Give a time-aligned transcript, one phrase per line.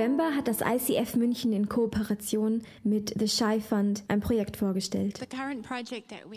[0.00, 5.20] November hat das ICF München in Kooperation mit The Shy Fund ein Projekt vorgestellt.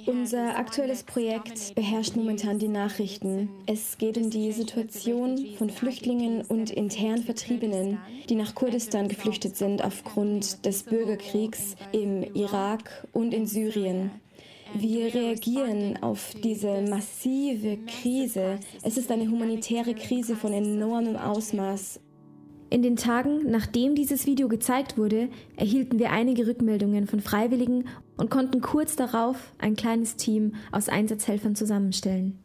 [0.05, 3.47] Unser aktuelles Projekt beherrscht momentan die Nachrichten.
[3.65, 9.81] Es geht um die Situation von Flüchtlingen und intern Vertriebenen, die nach Kurdistan geflüchtet sind
[9.81, 14.11] aufgrund des Bürgerkriegs im Irak und in Syrien.
[14.73, 18.59] Wir reagieren auf diese massive Krise.
[18.81, 22.01] Es ist eine humanitäre Krise von enormem Ausmaß
[22.73, 27.85] in den Tagen, nachdem dieses Video gezeigt wurde, erhielten wir einige Rückmeldungen von Freiwilligen
[28.17, 32.39] und konnten kurz darauf ein kleines Team aus Einsatzhelfern zusammenstellen.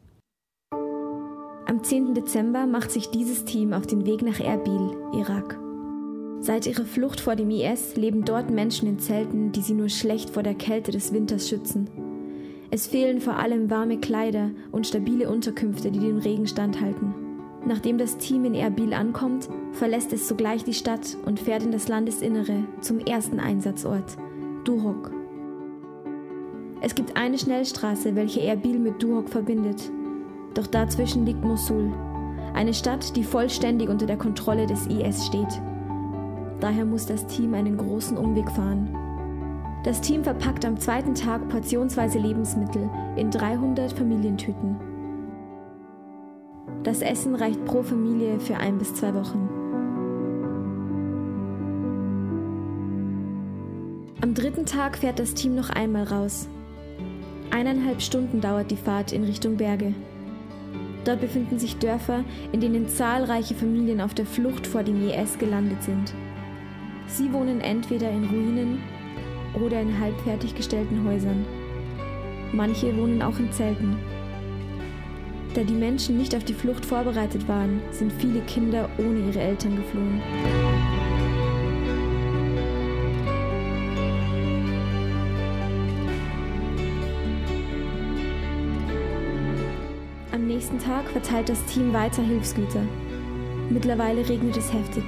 [1.67, 2.13] Am 10.
[2.13, 5.59] Dezember macht sich dieses Team auf den Weg nach Erbil, Irak.
[6.41, 10.29] Seit ihrer Flucht vor dem IS leben dort Menschen in Zelten, die sie nur schlecht
[10.29, 11.89] vor der Kälte des Winters schützen.
[12.71, 17.28] Es fehlen vor allem warme Kleider und stabile Unterkünfte, die dem Regen standhalten.
[17.69, 21.87] Nachdem das Team in Erbil ankommt, verlässt es sogleich die Stadt und fährt in das
[21.87, 24.17] Landesinnere zum ersten Einsatzort,
[24.65, 25.11] Duhok.
[26.81, 29.83] Es gibt eine Schnellstraße, welche Erbil mit Duhok verbindet.
[30.55, 31.93] Doch dazwischen liegt Mosul,
[32.55, 35.61] eine Stadt, die vollständig unter der Kontrolle des IS steht.
[36.61, 38.89] Daher muss das Team einen großen Umweg fahren.
[39.85, 44.88] Das Team verpackt am zweiten Tag portionsweise Lebensmittel in 300 Familientüten.
[46.85, 49.49] Das Essen reicht pro Familie für ein bis zwei Wochen.
[54.21, 56.49] Am dritten Tag fährt das Team noch einmal raus.
[57.51, 59.95] Eineinhalb Stunden dauert die Fahrt in Richtung Berge.
[61.05, 65.83] Dort befinden sich Dörfer, in denen zahlreiche Familien auf der Flucht vor dem IS gelandet
[65.83, 66.13] sind.
[67.07, 68.79] Sie wohnen entweder in Ruinen
[69.55, 71.45] oder in halb fertiggestellten Häusern.
[72.53, 73.97] Manche wohnen auch in Zelten.
[75.55, 79.77] Da die Menschen nicht auf die Flucht vorbereitet waren, sind viele Kinder ohne ihre Eltern
[79.77, 80.23] geflohen.
[90.31, 92.83] Am nächsten Tag verteilt das Team weiter Hilfsgüter.
[93.71, 95.05] Mittlerweile regnet es heftig.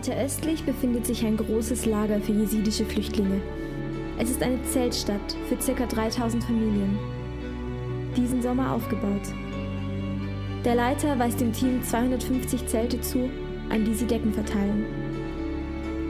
[0.00, 3.42] Weiter östlich befindet sich ein großes Lager für jesidische Flüchtlinge.
[4.18, 5.84] Es ist eine Zeltstadt für ca.
[5.84, 6.98] 3000 Familien.
[8.16, 9.28] Diesen Sommer aufgebaut.
[10.64, 13.28] Der Leiter weist dem Team 250 Zelte zu,
[13.68, 14.86] an die sie Decken verteilen.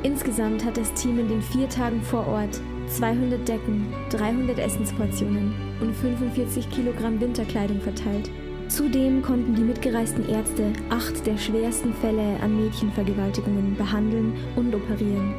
[0.05, 5.97] Insgesamt hat das Team in den vier Tagen vor Ort 200 Decken, 300 Essensportionen und
[5.97, 8.31] 45 Kilogramm Winterkleidung verteilt
[8.71, 15.35] Zudem konnten die mitgereisten Ärzte acht der schwersten Fälle an Mädchenvergewaltigungen behandeln und operieren.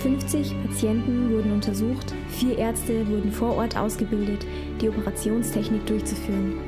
[0.00, 4.44] 50 Patienten wurden untersucht, vier Ärzte wurden vor Ort ausgebildet,
[4.82, 6.58] die Operationstechnik durchzuführen.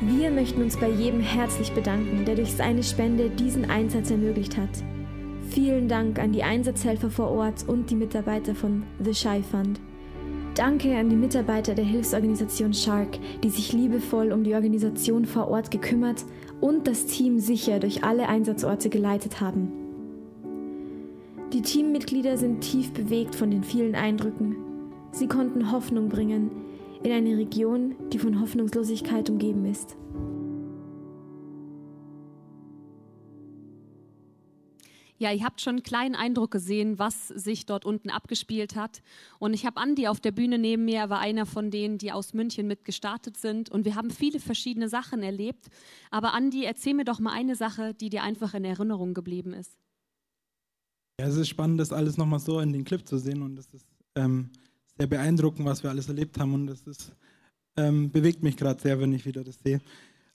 [0.00, 4.82] Wir möchten uns bei jedem herzlich bedanken, der durch seine Spende diesen Einsatz ermöglicht hat.
[5.48, 9.80] Vielen Dank an die Einsatzhelfer vor Ort und die Mitarbeiter von The Shy Fund.
[10.56, 15.70] Danke an die Mitarbeiter der Hilfsorganisation Shark, die sich liebevoll um die Organisation vor Ort
[15.70, 16.24] gekümmert
[16.62, 19.70] und das Team sicher durch alle Einsatzorte geleitet haben.
[21.52, 24.56] Die Teammitglieder sind tief bewegt von den vielen Eindrücken.
[25.12, 26.50] Sie konnten Hoffnung bringen
[27.02, 29.94] in eine Region, die von Hoffnungslosigkeit umgeben ist.
[35.18, 39.02] Ja, ihr habt schon einen kleinen Eindruck gesehen, was sich dort unten abgespielt hat.
[39.38, 42.12] Und ich habe Andi auf der Bühne neben mir, er war einer von denen, die
[42.12, 43.70] aus München mit gestartet sind.
[43.70, 45.68] Und wir haben viele verschiedene Sachen erlebt.
[46.10, 49.78] Aber Andi, erzähl mir doch mal eine Sache, die dir einfach in Erinnerung geblieben ist.
[51.18, 53.40] Ja, es ist spannend, das alles nochmal so in den Clip zu sehen.
[53.40, 53.86] Und es ist
[54.16, 54.50] ähm,
[54.98, 56.52] sehr beeindruckend, was wir alles erlebt haben.
[56.52, 57.12] Und das ist,
[57.78, 59.80] ähm, bewegt mich gerade sehr, wenn ich wieder das sehe.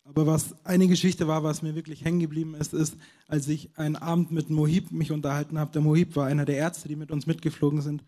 [0.03, 3.95] Aber was eine Geschichte war, was mir wirklich hängen geblieben ist, ist, als ich einen
[3.95, 5.71] Abend mit Mohib mich unterhalten habe.
[5.71, 8.03] Der Mohib war einer der Ärzte, die mit uns mitgeflogen sind.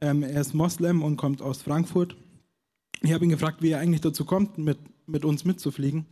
[0.00, 2.16] Ähm, er ist Moslem und kommt aus Frankfurt.
[3.02, 6.06] Ich habe ihn gefragt, wie er eigentlich dazu kommt, mit, mit uns mitzufliegen.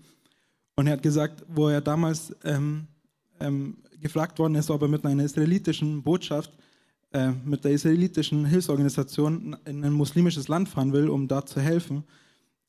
[0.75, 2.89] Und er hat gesagt, wo er damals ähm,
[3.41, 6.53] ähm, gefragt worden ist, ob er mit einer israelitischen Botschaft,
[7.13, 12.05] äh, mit der israelitischen Hilfsorganisation in ein muslimisches Land fahren will, um da zu helfen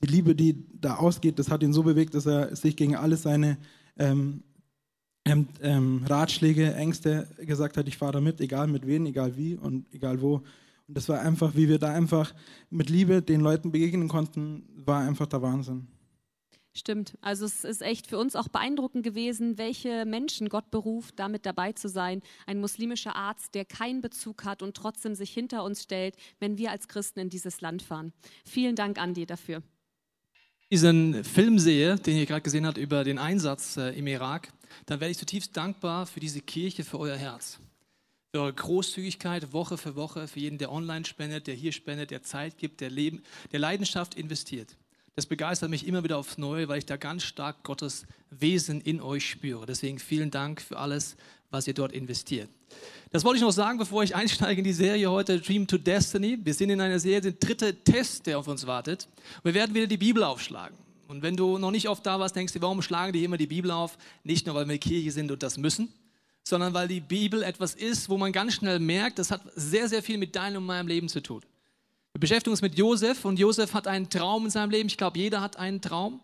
[0.04, 3.18] die Liebe, die da ausgeht, das hat ihn so bewegt, dass er sich gegen alle
[3.18, 3.58] seine
[3.98, 4.44] ähm,
[5.26, 9.56] ähm, ähm, Ratschläge, Ängste gesagt hat, ich fahre da mit, egal mit wem, egal wie
[9.56, 10.44] und egal wo.
[10.88, 12.34] Und das war einfach, wie wir da einfach
[12.70, 15.88] mit Liebe den Leuten begegnen konnten, war einfach der Wahnsinn.
[16.76, 17.16] Stimmt.
[17.22, 21.72] Also es ist echt für uns auch beeindruckend gewesen, welche Menschen Gott beruft, damit dabei
[21.74, 22.22] zu sein.
[22.48, 26.72] Ein muslimischer Arzt, der keinen Bezug hat und trotzdem sich hinter uns stellt, wenn wir
[26.72, 28.12] als Christen in dieses Land fahren.
[28.44, 29.62] Vielen Dank, Andi, dafür.
[30.72, 34.52] Diesen Film sehe, den ihr gerade gesehen habt über den Einsatz äh, im Irak,
[34.86, 37.60] dann werde ich zutiefst dankbar für diese Kirche, für euer Herz.
[38.32, 42.24] Für eure Großzügigkeit Woche für Woche, für jeden, der online spendet, der hier spendet, der
[42.24, 43.22] Zeit gibt, der Leben,
[43.52, 44.76] der Leidenschaft investiert.
[45.16, 49.00] Das begeistert mich immer wieder aufs Neue, weil ich da ganz stark Gottes Wesen in
[49.00, 49.68] euch spüre.
[49.68, 51.16] Deswegen vielen Dank für alles,
[51.54, 52.50] was ihr dort investiert.
[53.12, 56.40] Das wollte ich noch sagen, bevor ich einsteige in die Serie heute Dream to Destiny.
[56.44, 59.08] Wir sind in einer Serie, der dritte Test, der auf uns wartet.
[59.44, 60.76] Wir werden wieder die Bibel aufschlagen.
[61.08, 63.46] Und wenn du noch nicht oft da warst, denkst du, warum schlagen die immer die
[63.46, 64.00] Bibel auf?
[64.24, 65.94] Nicht nur, weil wir Kirche sind und das müssen,
[66.44, 70.02] sondern weil die Bibel etwas ist, wo man ganz schnell merkt, das hat sehr, sehr
[70.02, 71.42] viel mit deinem und meinem Leben zu tun.
[72.14, 74.88] Wir beschäftigen uns mit Josef und Josef hat einen Traum in seinem Leben.
[74.88, 76.20] Ich glaube, jeder hat einen Traum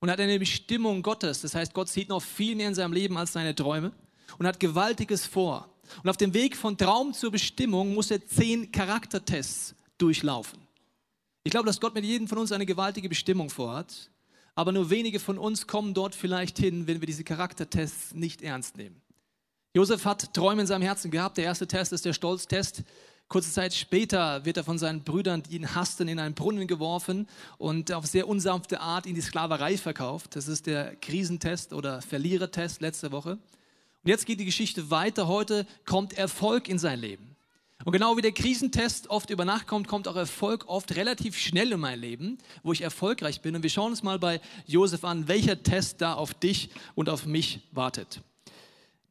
[0.00, 1.42] und hat eine Bestimmung Gottes.
[1.42, 3.92] Das heißt, Gott sieht noch viel mehr in seinem Leben als seine Träume
[4.38, 5.68] und hat Gewaltiges vor.
[6.02, 10.58] Und auf dem Weg von Traum zur Bestimmung muss er zehn Charaktertests durchlaufen.
[11.42, 14.10] Ich glaube, dass Gott mit jedem von uns eine gewaltige Bestimmung vorhat,
[14.54, 18.76] aber nur wenige von uns kommen dort vielleicht hin, wenn wir diese Charaktertests nicht ernst
[18.76, 19.00] nehmen.
[19.74, 21.38] Josef hat Träume in seinem Herzen gehabt.
[21.38, 22.82] Der erste Test ist der Stolztest.
[23.28, 27.28] Kurze Zeit später wird er von seinen Brüdern, die ihn hassten, in einen Brunnen geworfen
[27.58, 30.34] und auf sehr unsanfte Art in die Sklaverei verkauft.
[30.34, 33.38] Das ist der Krisentest oder Verlierertest letzte Woche.
[34.02, 35.28] Und jetzt geht die Geschichte weiter.
[35.28, 37.36] Heute kommt Erfolg in sein Leben.
[37.84, 41.72] Und genau wie der Krisentest oft über Nacht kommt, kommt auch Erfolg oft relativ schnell
[41.72, 43.56] in mein Leben, wo ich erfolgreich bin.
[43.56, 47.24] Und wir schauen uns mal bei Josef an, welcher Test da auf dich und auf
[47.24, 48.20] mich wartet.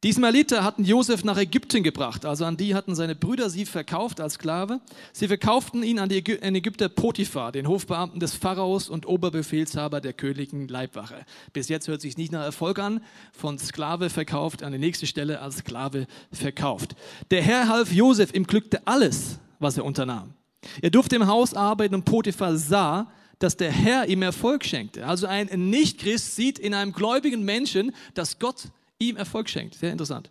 [0.02, 4.18] Die Ismaeliter hatten Josef nach Ägypten gebracht, also an die hatten seine Brüder sie verkauft
[4.18, 4.80] als Sklave.
[5.12, 10.68] Sie verkauften ihn an den Ägypter Potiphar, den Hofbeamten des Pharaos und Oberbefehlshaber der königlichen
[10.68, 11.26] Leibwache.
[11.52, 13.02] Bis jetzt hört sich nicht nach Erfolg an,
[13.32, 16.96] von Sklave verkauft an die nächste Stelle als Sklave verkauft.
[17.30, 20.32] Der Herr half Josef ihm glückte alles, was er unternahm.
[20.80, 25.06] Er durfte im Haus arbeiten und Potiphar sah, dass der Herr ihm Erfolg schenkte.
[25.06, 28.68] Also ein Nichtchrist sieht in einem gläubigen Menschen, dass Gott
[29.00, 29.74] ihm Erfolg schenkt.
[29.74, 30.30] Sehr interessant.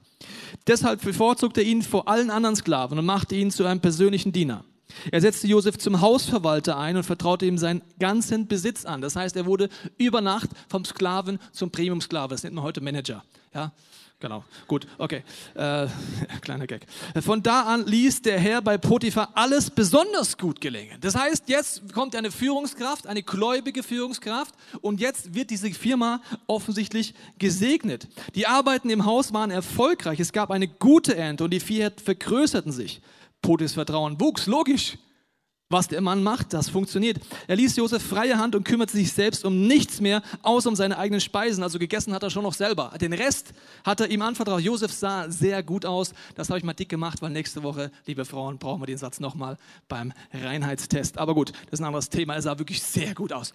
[0.68, 4.64] Deshalb bevorzugte er ihn vor allen anderen Sklaven und machte ihn zu einem persönlichen Diener.
[5.12, 9.02] Er setzte Josef zum Hausverwalter ein und vertraute ihm seinen ganzen Besitz an.
[9.02, 12.34] Das heißt, er wurde über Nacht vom Sklaven zum Premium-Sklave.
[12.34, 13.24] Das nennt man heute Manager.
[13.54, 13.72] Ja?
[14.22, 15.24] Genau, gut, okay.
[15.56, 15.88] Äh,
[16.42, 16.86] kleiner Gag.
[17.22, 20.98] Von da an ließ der Herr bei Potiphar alles besonders gut gelingen.
[21.00, 27.14] Das heißt, jetzt kommt eine Führungskraft, eine gläubige Führungskraft und jetzt wird diese Firma offensichtlich
[27.38, 28.10] gesegnet.
[28.36, 30.20] Die Arbeiten im Haus waren erfolgreich.
[30.20, 33.02] Es gab eine gute Ernte und die Vieh vergrößerten sich.
[33.42, 34.98] Potiphars Vertrauen wuchs, logisch.
[35.72, 37.20] Was der Mann macht, das funktioniert.
[37.46, 40.98] Er ließ Josef freie Hand und kümmerte sich selbst um nichts mehr, außer um seine
[40.98, 41.62] eigenen Speisen.
[41.62, 42.92] Also gegessen hat er schon noch selber.
[43.00, 44.62] Den Rest hat er ihm anvertraut.
[44.62, 46.14] Josef sah sehr gut aus.
[46.34, 49.20] Das habe ich mal dick gemacht, weil nächste Woche, liebe Frauen, brauchen wir den Satz
[49.20, 49.58] nochmal
[49.88, 51.20] beim Reinheitstest.
[51.20, 52.34] Aber gut, das ist ein anderes Thema.
[52.34, 53.54] Er sah wirklich sehr gut aus.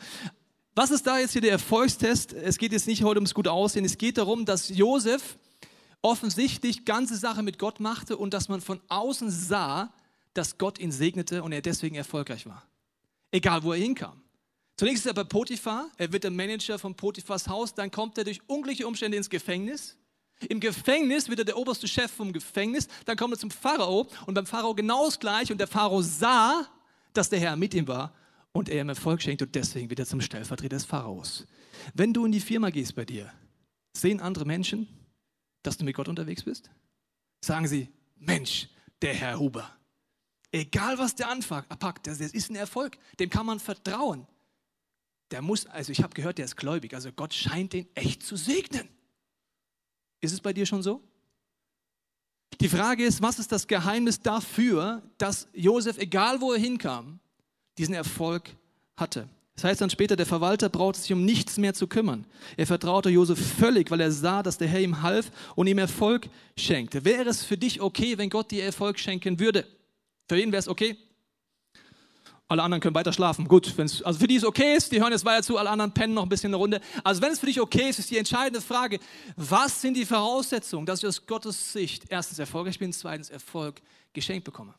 [0.76, 2.32] Was ist da jetzt hier der Erfolgstest?
[2.32, 3.84] Es geht jetzt nicht heute ums gute Aussehen.
[3.84, 5.36] Es geht darum, dass Josef
[6.00, 9.92] offensichtlich ganze Sache mit Gott machte und dass man von außen sah,
[10.34, 12.66] dass Gott ihn segnete und er deswegen erfolgreich war.
[13.30, 14.20] Egal, wo er hinkam.
[14.76, 18.24] Zunächst ist er bei Potiphar, er wird der Manager von Potiphars Haus, dann kommt er
[18.24, 19.96] durch unglückliche Umstände ins Gefängnis.
[20.48, 24.34] Im Gefängnis wird er der oberste Chef vom Gefängnis, dann kommt er zum Pharao und
[24.34, 26.68] beim Pharao genau das gleiche und der Pharao sah,
[27.12, 28.12] dass der Herr mit ihm war
[28.52, 31.46] und er ihm Erfolg schenkt und deswegen wird er zum Stellvertreter des Pharaos.
[31.94, 33.32] Wenn du in die Firma gehst bei dir,
[33.96, 34.88] sehen andere Menschen,
[35.62, 36.70] dass du mit Gott unterwegs bist?
[37.44, 38.68] Sagen sie, Mensch,
[39.02, 39.70] der Herr Huber,
[40.54, 42.96] Egal was der anpackt, das ist ein Erfolg.
[43.18, 44.24] Dem kann man vertrauen.
[45.32, 46.94] Der muss, also ich habe gehört, der ist gläubig.
[46.94, 48.88] Also Gott scheint den echt zu segnen.
[50.20, 51.02] Ist es bei dir schon so?
[52.60, 57.18] Die Frage ist, was ist das Geheimnis dafür, dass Josef, egal wo er hinkam,
[57.76, 58.48] diesen Erfolg
[58.96, 59.28] hatte?
[59.56, 62.28] Das heißt dann später, der Verwalter brauchte sich um nichts mehr zu kümmern.
[62.56, 66.28] Er vertraute Josef völlig, weil er sah, dass der Herr ihm half und ihm Erfolg
[66.56, 67.04] schenkte.
[67.04, 69.66] Wäre es für dich okay, wenn Gott dir Erfolg schenken würde?
[70.28, 70.96] Für wen wäre es okay?
[72.46, 73.48] Alle anderen können weiter schlafen.
[73.48, 75.92] Gut, wenn's, also für die es okay ist, die hören jetzt weiter zu, alle anderen
[75.92, 76.80] pennen noch ein bisschen eine Runde.
[77.02, 79.00] Also wenn es für dich okay ist, ist die entscheidende Frage,
[79.36, 83.80] was sind die Voraussetzungen, dass ich aus Gottes Sicht erstens erfolgreich bin, zweitens Erfolg
[84.12, 84.74] geschenkt bekomme.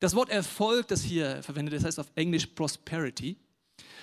[0.00, 3.36] Das Wort Erfolg, das hier verwendet ist, heißt auf Englisch Prosperity.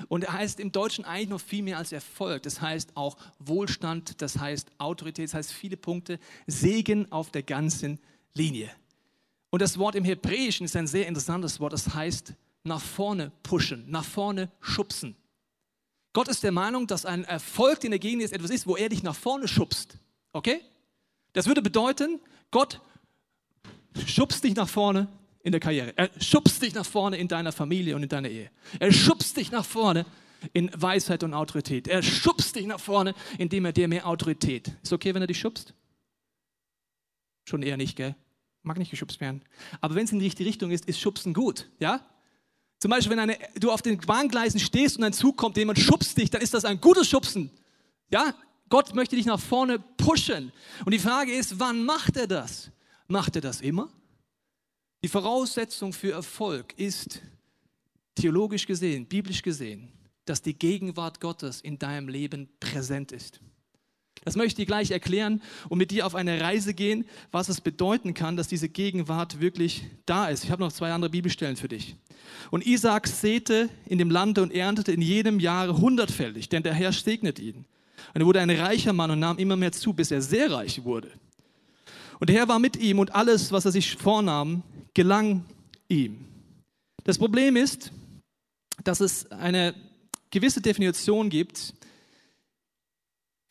[0.07, 2.43] Und er heißt im Deutschen eigentlich noch viel mehr als Erfolg.
[2.43, 6.19] Das heißt auch Wohlstand, das heißt Autorität, das heißt viele Punkte.
[6.47, 7.99] Segen auf der ganzen
[8.33, 8.71] Linie.
[9.49, 11.73] Und das Wort im Hebräischen ist ein sehr interessantes Wort.
[11.73, 15.15] Das heißt nach vorne pushen, nach vorne schubsen.
[16.13, 18.89] Gott ist der Meinung, dass ein Erfolg, den er gegen ist, etwas ist, wo er
[18.89, 19.97] dich nach vorne schubst.
[20.33, 20.61] Okay?
[21.33, 22.19] Das würde bedeuten,
[22.51, 22.81] Gott
[24.05, 25.07] schubst dich nach vorne
[25.41, 25.93] in der Karriere.
[25.95, 28.51] Er schubst dich nach vorne in deiner Familie und in deiner Ehe.
[28.79, 30.05] Er schubst dich nach vorne
[30.53, 31.87] in Weisheit und Autorität.
[31.87, 34.71] Er schubst dich nach vorne, indem er dir mehr Autorität.
[34.81, 35.73] Ist okay, wenn er dich schubst?
[37.45, 38.15] Schon eher nicht, gell?
[38.63, 39.41] Mag nicht geschubst werden.
[39.81, 42.05] Aber wenn es in die richtige Richtung ist, ist Schubsen gut, ja?
[42.79, 46.17] Zum Beispiel, wenn eine, du auf den Bahngleisen stehst und ein Zug kommt, jemand schubst
[46.17, 47.51] dich, dann ist das ein gutes Schubsen.
[48.09, 48.33] Ja?
[48.69, 50.53] Gott möchte dich nach vorne pushen.
[50.85, 52.71] Und die Frage ist, wann macht er das?
[53.07, 53.89] Macht er das immer?
[55.03, 57.21] Die Voraussetzung für Erfolg ist
[58.15, 59.91] theologisch gesehen, biblisch gesehen,
[60.25, 63.41] dass die Gegenwart Gottes in deinem Leben präsent ist.
[64.25, 68.13] Das möchte ich gleich erklären und mit dir auf eine Reise gehen, was es bedeuten
[68.13, 70.43] kann, dass diese Gegenwart wirklich da ist.
[70.43, 71.95] Ich habe noch zwei andere Bibelstellen für dich.
[72.51, 76.91] Und Isaac säte in dem Lande und erntete in jedem Jahre hundertfältig, denn der Herr
[76.91, 77.65] segnet ihn.
[78.13, 80.83] Und er wurde ein reicher Mann und nahm immer mehr zu, bis er sehr reich
[80.83, 81.11] wurde.
[82.19, 85.45] Und der Herr war mit ihm und alles, was er sich vornahm, gelang
[85.87, 86.25] ihm.
[87.03, 87.91] Das Problem ist,
[88.83, 89.73] dass es eine
[90.29, 91.73] gewisse Definition gibt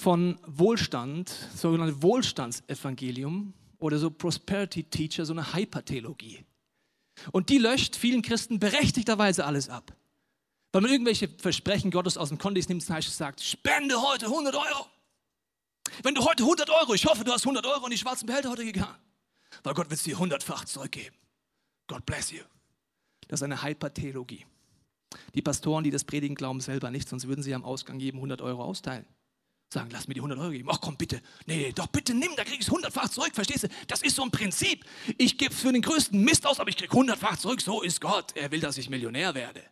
[0.01, 6.45] von Wohlstand, sogenannte Wohlstandsevangelium oder so Prosperity Teacher, so eine Hypertheologie.
[7.33, 9.93] Und die löscht vielen Christen berechtigterweise alles ab.
[10.71, 14.87] Weil man irgendwelche Versprechen Gottes aus dem Kontext nimmt und sagt, spende heute 100 Euro.
[16.03, 18.51] Wenn du heute 100 Euro, ich hoffe, du hast 100 Euro in die schwarzen Behälter
[18.51, 18.99] heute gegangen,
[19.63, 21.17] weil Gott wird es dir hundertfach zurückgeben.
[21.87, 22.43] God bless you.
[23.29, 24.47] Das ist eine Hypertheologie.
[25.35, 28.43] Die Pastoren, die das predigen, glauben selber nicht, sonst würden sie am Ausgang jedem 100
[28.43, 29.07] Euro austeilen.
[29.71, 30.69] Sagen, lass mir die 100 Euro geben.
[30.73, 31.21] Ach komm, bitte.
[31.47, 33.33] Nee, doch bitte nimm, da krieg ich es hundertfach zurück.
[33.35, 33.69] Verstehst du?
[33.87, 34.85] Das ist so ein Prinzip.
[35.19, 37.61] Ich gebe für den größten Mist aus, aber ich krieg hundertfach zurück.
[37.61, 38.35] So ist Gott.
[38.35, 39.63] Er will, dass ich Millionär werde.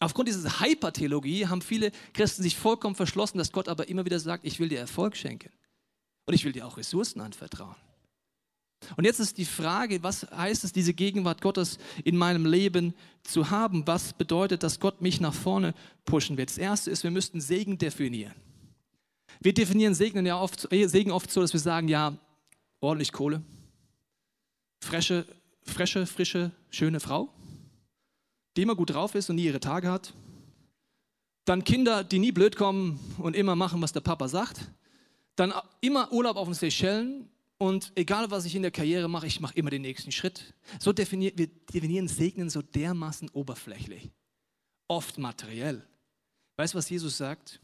[0.00, 4.44] Aufgrund dieser Hypertheologie haben viele Christen sich vollkommen verschlossen, dass Gott aber immer wieder sagt,
[4.46, 5.52] ich will dir Erfolg schenken.
[6.24, 7.76] Und ich will dir auch Ressourcen anvertrauen.
[8.96, 13.50] Und jetzt ist die Frage, was heißt es, diese Gegenwart Gottes in meinem Leben zu
[13.50, 13.86] haben?
[13.86, 15.74] Was bedeutet, dass Gott mich nach vorne
[16.04, 16.50] pushen wird?
[16.50, 18.34] Das Erste ist, wir müssten Segen definieren.
[19.42, 22.16] Wir definieren Segen ja oft, äh, Segen oft so, dass wir sagen, ja,
[22.80, 23.42] ordentlich Kohle,
[24.80, 25.26] frische,
[25.62, 27.28] frische, frische, schöne Frau,
[28.56, 30.14] die immer gut drauf ist und nie ihre Tage hat.
[31.44, 34.70] Dann Kinder, die nie blöd kommen und immer machen, was der Papa sagt.
[35.34, 39.40] Dann immer Urlaub auf den Seychellen und egal, was ich in der Karriere mache, ich
[39.40, 40.54] mache immer den nächsten Schritt.
[40.78, 44.10] So definieren wir definieren Segnen so dermaßen oberflächlich,
[44.86, 45.84] oft materiell.
[46.56, 47.60] Weißt du, was Jesus sagt?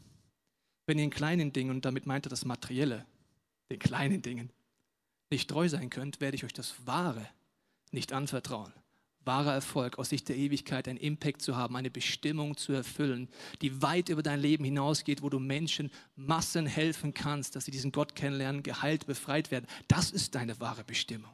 [0.89, 3.05] Wenn ihr in kleinen Dingen, und damit meint er das Materielle,
[3.69, 4.49] den kleinen Dingen,
[5.29, 7.29] nicht treu sein könnt, werde ich euch das Wahre
[7.91, 8.73] nicht anvertrauen
[9.25, 13.29] wahrer Erfolg, aus Sicht der Ewigkeit einen Impact zu haben, eine Bestimmung zu erfüllen,
[13.61, 17.91] die weit über dein Leben hinausgeht, wo du Menschen Massen helfen kannst, dass sie diesen
[17.91, 19.67] Gott kennenlernen, geheilt, befreit werden.
[19.87, 21.29] Das ist deine wahre Bestimmung.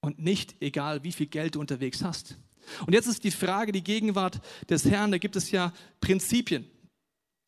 [0.00, 2.38] Und nicht egal, wie viel Geld du unterwegs hast.
[2.86, 6.70] Und jetzt ist die Frage, die Gegenwart des Herrn, da gibt es ja Prinzipien,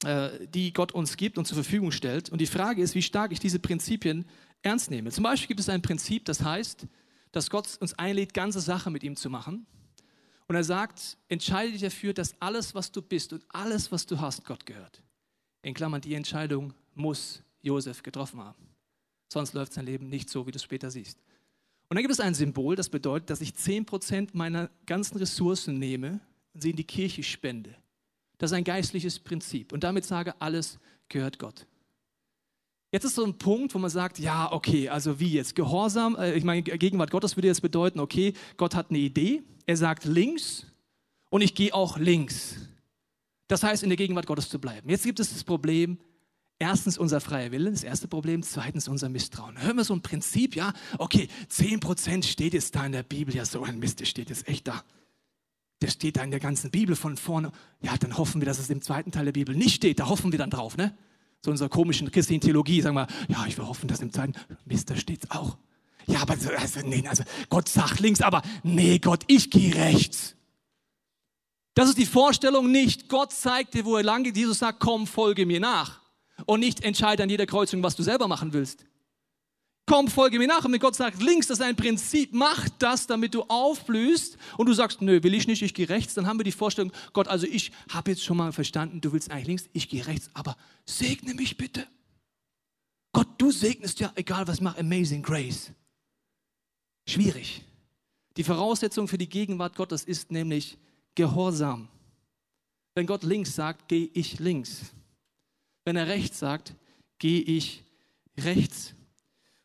[0.02, 2.30] die Gott uns gibt und zur Verfügung stellt.
[2.30, 4.26] Und die Frage ist, wie stark ich diese Prinzipien
[4.62, 5.10] ernst nehme.
[5.10, 6.86] Zum Beispiel gibt es ein Prinzip, das heißt,
[7.32, 9.66] dass Gott uns einlädt, ganze Sache mit ihm zu machen.
[10.48, 14.20] Und er sagt, entscheide dich dafür, dass alles, was du bist und alles, was du
[14.20, 15.02] hast, Gott gehört.
[15.62, 18.68] In Klammern, die Entscheidung muss Josef getroffen haben.
[19.32, 21.18] Sonst läuft sein Leben nicht so, wie du es später siehst.
[21.88, 26.20] Und dann gibt es ein Symbol, das bedeutet, dass ich 10% meiner ganzen Ressourcen nehme
[26.54, 27.74] und sie in die Kirche spende.
[28.38, 29.72] Das ist ein geistliches Prinzip.
[29.72, 30.78] Und damit sage, alles
[31.08, 31.66] gehört Gott.
[32.92, 35.54] Jetzt ist so ein Punkt, wo man sagt, ja, okay, also wie jetzt?
[35.54, 39.76] Gehorsam, äh, ich meine, Gegenwart Gottes würde jetzt bedeuten, okay, Gott hat eine Idee, er
[39.76, 40.66] sagt links
[41.28, 42.56] und ich gehe auch links.
[43.48, 44.88] Das heißt, in der Gegenwart Gottes zu bleiben.
[44.88, 45.98] Jetzt gibt es das Problem,
[46.58, 49.60] erstens unser freier Wille, das erste Problem, zweitens unser Misstrauen.
[49.60, 53.44] Hören wir so ein Prinzip, ja, okay, 10% steht jetzt da in der Bibel, ja,
[53.44, 54.84] so ein Mist, das steht jetzt echt da.
[55.80, 57.52] Das steht da in der ganzen Bibel von vorne.
[57.82, 60.00] Ja, dann hoffen wir, dass es im zweiten Teil der Bibel nicht steht.
[60.00, 60.96] Da hoffen wir dann drauf, ne?
[61.46, 64.90] so unserer komischen christlichen Theologie, sagen wir, ja, ich will hoffen, dass im zweiten, Mist,
[64.90, 65.56] da steht's auch.
[66.06, 70.34] Ja, aber also, nee, also Gott sagt links, aber nee, Gott, ich gehe rechts.
[71.74, 74.36] Das ist die Vorstellung nicht, Gott zeigt dir, wo er lang geht.
[74.36, 76.00] Jesus sagt, komm, folge mir nach.
[76.46, 78.84] Und nicht entscheide an jeder Kreuzung, was du selber machen willst.
[79.88, 80.64] Komm, folge mir nach.
[80.64, 84.36] Und wenn Gott sagt, links, das ist ein Prinzip, mach das, damit du aufblühst.
[84.58, 86.14] Und du sagst, nö, will ich nicht, ich gehe rechts.
[86.14, 89.30] Dann haben wir die Vorstellung, Gott, also ich habe jetzt schon mal verstanden, du willst
[89.30, 91.86] eigentlich links, ich gehe rechts, aber segne mich bitte.
[93.12, 95.70] Gott, du segnest ja, egal was mach, Amazing Grace.
[97.08, 97.62] Schwierig.
[98.36, 100.76] Die Voraussetzung für die Gegenwart Gottes ist nämlich
[101.14, 101.88] Gehorsam.
[102.96, 104.86] Wenn Gott links sagt, gehe ich links.
[105.84, 106.74] Wenn er rechts sagt,
[107.18, 107.84] gehe ich
[108.36, 108.95] rechts.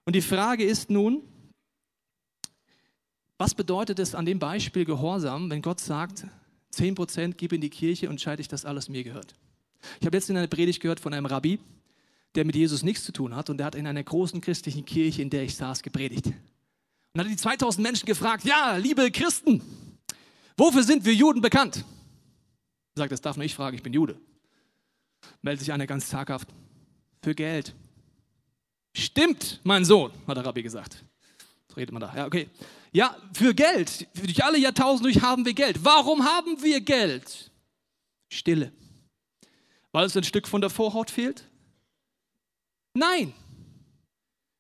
[0.05, 1.21] Und die Frage ist nun,
[3.37, 6.27] was bedeutet es an dem Beispiel Gehorsam, wenn Gott sagt,
[6.73, 9.33] 10% gib in die Kirche und scheide ich, dass alles mir gehört?
[9.99, 11.59] Ich habe letztens in einer Predigt gehört von einem Rabbi,
[12.35, 15.21] der mit Jesus nichts zu tun hat und der hat in einer großen christlichen Kirche,
[15.21, 16.27] in der ich saß, gepredigt.
[17.13, 19.61] Und hat die 2000 Menschen gefragt, ja, liebe Christen,
[20.55, 21.83] wofür sind wir Juden bekannt?
[22.95, 24.19] Er sagt, das darf nur ich fragen, ich bin Jude.
[25.41, 26.47] Meldet sich einer ganz zaghaft,
[27.21, 27.75] für Geld.
[28.93, 31.03] Stimmt, mein Sohn, hat der Rabbi gesagt.
[31.67, 32.13] Was redet man da?
[32.15, 32.49] Ja, okay.
[32.91, 34.07] Ja, für Geld.
[34.13, 35.83] Durch alle Jahrtausende durch haben wir Geld.
[35.83, 37.51] Warum haben wir Geld?
[38.29, 38.71] Stille.
[39.93, 41.47] Weil es ein Stück von der Vorhaut fehlt?
[42.93, 43.33] Nein.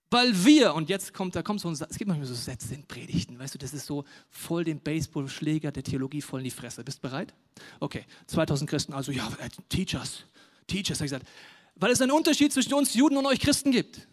[0.09, 2.73] Weil wir, und jetzt kommt, da kommt so ein Satz, es gibt manchmal so Sätze
[2.73, 6.51] in Predigten, weißt du, das ist so voll den Baseballschläger der Theologie voll in die
[6.51, 6.83] Fresse.
[6.83, 7.33] Bist du bereit?
[7.79, 10.25] Okay, 2000 Christen, also ja, äh, Teachers,
[10.67, 11.27] Teachers, habe ich gesagt,
[11.75, 14.05] weil es einen Unterschied zwischen uns Juden und euch Christen gibt.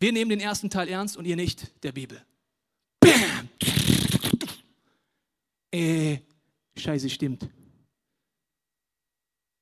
[0.00, 2.20] Wir nehmen den ersten Teil ernst und ihr nicht der Bibel.
[2.98, 3.48] Bam!
[5.72, 6.18] Äh,
[6.76, 7.48] scheiße, stimmt.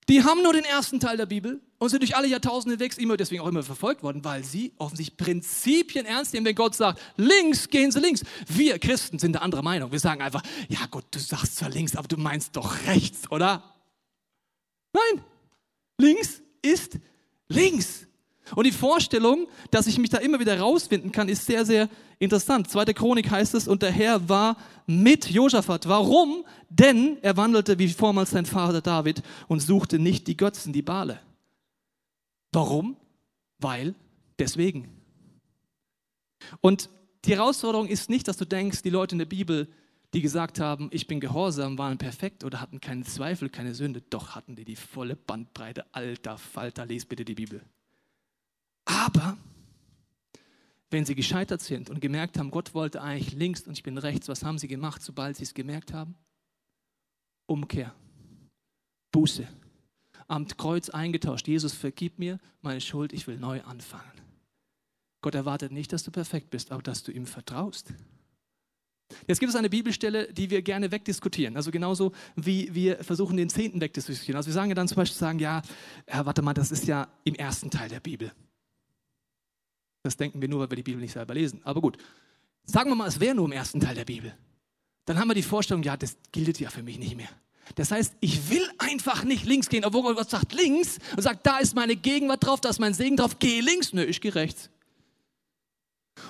[0.09, 3.19] Die haben nur den ersten Teil der Bibel und sind durch alle Jahrtausende weg, immer
[3.19, 7.69] deswegen auch immer verfolgt worden, weil sie offensichtlich Prinzipien ernst nehmen, wenn Gott sagt, links
[7.69, 8.23] gehen sie links.
[8.47, 9.93] Wir Christen sind der andere Meinung.
[9.93, 13.75] Wir sagen einfach, ja Gott, du sagst zwar links, aber du meinst doch rechts, oder?
[14.95, 15.23] Nein,
[15.99, 16.99] links ist
[17.49, 18.08] links.
[18.55, 21.89] Und die Vorstellung, dass ich mich da immer wieder rausfinden kann, ist sehr, sehr
[22.19, 22.71] interessant.
[22.71, 25.89] Zweite Chronik heißt es, und der Herr war mit Josaphat.
[25.89, 26.45] Warum?
[26.69, 31.21] Denn er wandelte wie vormals sein Vater David und suchte nicht die Götzen, die Bale.
[32.53, 32.97] Warum?
[33.59, 33.95] Weil
[34.39, 34.89] deswegen.
[36.61, 36.89] Und
[37.25, 39.69] die Herausforderung ist nicht, dass du denkst, die Leute in der Bibel,
[40.15, 44.03] die gesagt haben, ich bin gehorsam, waren perfekt oder hatten keinen Zweifel, keine Sünde.
[44.09, 45.85] Doch hatten die die volle Bandbreite.
[45.93, 47.63] Alter Falter, les bitte die Bibel.
[48.89, 49.37] Aber
[50.91, 54.29] wenn sie gescheitert sind und gemerkt haben, Gott wollte eigentlich links und ich bin rechts,
[54.29, 56.15] was haben sie gemacht, sobald sie es gemerkt haben?
[57.47, 57.95] Umkehr,
[59.13, 59.47] Buße,
[60.27, 61.47] am Kreuz eingetauscht.
[61.49, 64.11] Jesus, vergib mir meine Schuld, ich will neu anfangen.
[65.21, 67.93] Gott erwartet nicht, dass du perfekt bist, aber dass du ihm vertraust.
[69.27, 71.57] Jetzt gibt es eine Bibelstelle, die wir gerne wegdiskutieren.
[71.57, 74.37] Also genauso wie wir versuchen, den Zehnten wegdiskutieren.
[74.37, 75.61] Also wir sagen ja dann zum Beispiel, sagen, ja,
[76.09, 78.33] ja, warte mal, das ist ja im ersten Teil der Bibel.
[80.09, 81.61] Das denken wir nur, weil wir die Bibel nicht selber lesen.
[81.65, 81.99] Aber gut,
[82.65, 84.35] sagen wir mal, es wäre nur im ersten Teil der Bibel.
[85.05, 87.29] Dann haben wir die Vorstellung, ja, das gilt ja für mich nicht mehr.
[87.75, 91.59] Das heißt, ich will einfach nicht links gehen, obwohl Gott sagt links und sagt, da
[91.59, 93.93] ist meine Gegenwart drauf, da ist mein Segen drauf, geh links.
[93.93, 94.71] Nö, ich gehe rechts.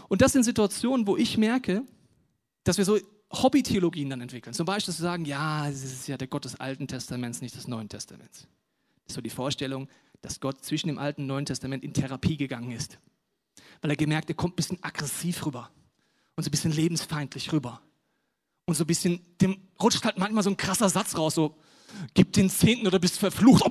[0.08, 1.84] Und das sind Situationen, wo ich merke,
[2.64, 2.98] dass wir so
[3.32, 4.54] Hobbytheologien dann entwickeln.
[4.54, 7.68] Zum Beispiel zu sagen, ja, es ist ja der Gott des Alten Testaments, nicht des
[7.68, 8.48] Neuen Testaments.
[9.04, 9.88] Das ist so die Vorstellung,
[10.20, 12.98] dass Gott zwischen dem Alten und Neuen Testament in Therapie gegangen ist.
[13.80, 15.70] Weil er gemerkt, er kommt ein bisschen aggressiv rüber
[16.36, 17.80] und so ein bisschen lebensfeindlich rüber.
[18.64, 21.56] Und so ein bisschen, dem rutscht halt manchmal so ein krasser Satz raus, so,
[22.14, 23.64] gib den Zehnten oder bist verflucht.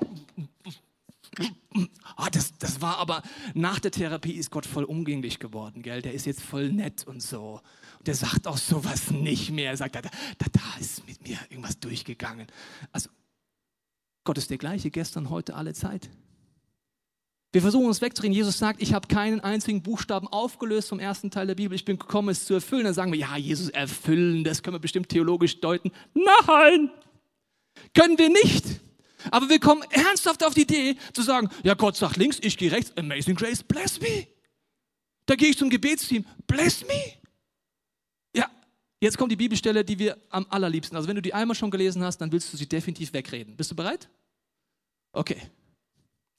[2.15, 3.21] Ah, das, das war aber,
[3.53, 6.01] nach der Therapie ist Gott voll umgänglich geworden, gell?
[6.01, 7.61] Der ist jetzt voll nett und so.
[7.99, 9.71] Und der sagt auch sowas nicht mehr.
[9.71, 10.09] Er sagt, da, da,
[10.51, 12.47] da ist mit mir irgendwas durchgegangen.
[12.91, 13.09] Also,
[14.23, 16.09] Gott ist der gleiche gestern, heute, alle Zeit.
[17.57, 18.33] Wir versuchen uns wegzudrehen.
[18.33, 21.73] Jesus sagt, ich habe keinen einzigen Buchstaben aufgelöst vom ersten Teil der Bibel.
[21.73, 22.83] Ich bin gekommen, es zu erfüllen.
[22.83, 25.91] Dann sagen wir, ja, Jesus erfüllen, das können wir bestimmt theologisch deuten.
[26.13, 26.91] Nein,
[27.95, 28.63] können wir nicht.
[29.31, 32.71] Aber wir kommen ernsthaft auf die Idee zu sagen, ja, Gott sagt links, ich gehe
[32.71, 32.95] rechts.
[32.95, 34.27] Amazing Grace, bless me.
[35.25, 37.13] Da gehe ich zum Gebetsteam, bless me.
[38.35, 38.51] Ja,
[39.01, 40.95] jetzt kommt die Bibelstelle, die wir am allerliebsten.
[40.95, 43.57] Also wenn du die einmal schon gelesen hast, dann willst du sie definitiv wegreden.
[43.57, 44.07] Bist du bereit?
[45.11, 45.41] Okay,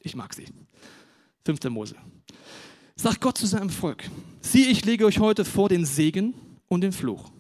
[0.03, 0.47] ich mag sie.
[1.49, 1.65] 5.
[1.71, 1.95] Mose.
[2.95, 4.05] Sagt Gott zu seinem Volk,
[4.43, 6.35] sieh, ich lege euch heute vor den Segen
[6.69, 7.33] und den Fluch.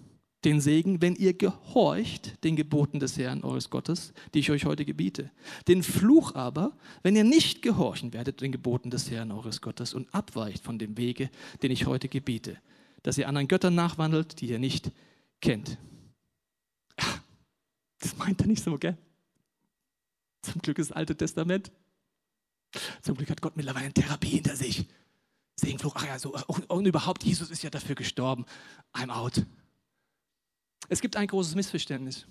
[0.47, 4.87] Den Segen, wenn ihr gehorcht den Geboten des Herrn eures Gottes, die ich euch heute
[4.87, 5.31] gebiete.
[5.67, 10.09] Den Fluch aber, wenn ihr nicht gehorchen werdet den Geboten des Herrn eures Gottes und
[10.15, 11.29] abweicht von dem Wege,
[11.63, 12.57] den ich heute gebiete,
[13.03, 14.91] dass ihr anderen Göttern nachwandelt, die ihr nicht
[15.43, 15.77] kennt.
[17.99, 18.97] Das meint er nicht so, gell?
[20.41, 21.71] Zum Glück das Alte Testament.
[23.03, 24.87] Zum Glück hat Gott mittlerweile eine Therapie hinter sich.
[25.57, 28.45] Segenfluch, ach ja, so, und, und überhaupt, Jesus ist ja dafür gestorben.
[28.93, 29.45] I'm out.
[30.89, 32.27] Es gibt ein großes Missverständnis.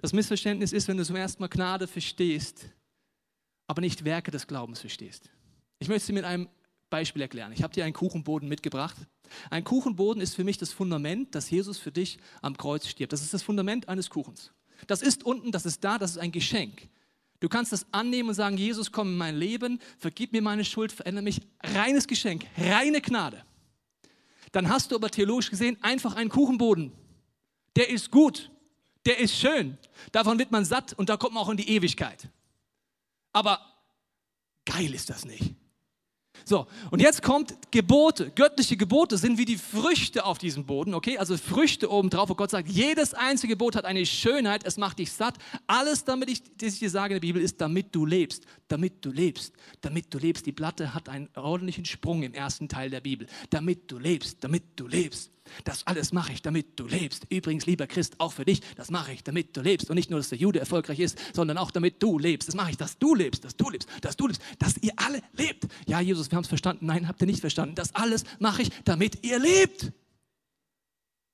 [0.00, 2.66] Das Missverständnis ist, wenn du zum ersten Mal Gnade verstehst,
[3.66, 5.30] aber nicht Werke des Glaubens verstehst.
[5.78, 6.48] Ich möchte dir mit einem
[6.88, 7.52] Beispiel erklären.
[7.52, 8.96] Ich habe dir einen Kuchenboden mitgebracht.
[9.50, 13.12] Ein Kuchenboden ist für mich das Fundament, dass Jesus für dich am Kreuz stirbt.
[13.12, 14.52] Das ist das Fundament eines Kuchens.
[14.86, 16.88] Das ist unten, das ist da, das ist ein Geschenk.
[17.40, 20.92] Du kannst das annehmen und sagen, Jesus, komm in mein Leben, vergib mir meine Schuld,
[20.92, 21.40] verändere mich.
[21.62, 23.44] Reines Geschenk, reine Gnade.
[24.52, 26.92] Dann hast du aber theologisch gesehen einfach einen Kuchenboden.
[27.76, 28.50] Der ist gut,
[29.04, 29.76] der ist schön.
[30.12, 32.28] Davon wird man satt und da kommt man auch in die Ewigkeit.
[33.32, 33.60] Aber
[34.64, 35.54] geil ist das nicht.
[36.48, 38.30] So, und jetzt kommt Gebote.
[38.30, 41.18] Göttliche Gebote sind wie die Früchte auf diesem Boden, okay?
[41.18, 45.10] Also Früchte obendrauf, wo Gott sagt, jedes einzige Gebot hat eine Schönheit, es macht dich
[45.10, 45.34] satt.
[45.66, 48.44] Alles, damit ich, das ich dir sage in der Bibel, ist, damit du lebst.
[48.68, 49.54] Damit du lebst.
[49.80, 50.46] Damit du lebst.
[50.46, 53.26] Die Platte hat einen ordentlichen Sprung im ersten Teil der Bibel.
[53.50, 54.44] Damit du lebst.
[54.44, 55.32] Damit du lebst.
[55.64, 57.26] Das alles mache ich, damit du lebst.
[57.28, 59.90] Übrigens, lieber Christ, auch für dich, das mache ich, damit du lebst.
[59.90, 62.48] Und nicht nur, dass der Jude erfolgreich ist, sondern auch, damit du lebst.
[62.48, 65.22] Das mache ich, dass du lebst, dass du lebst, dass du lebst, dass ihr alle
[65.32, 65.66] lebt.
[65.86, 66.86] Ja, Jesus, wir haben es verstanden.
[66.86, 67.74] Nein, habt ihr nicht verstanden.
[67.74, 69.92] Das alles mache ich, damit ihr lebt.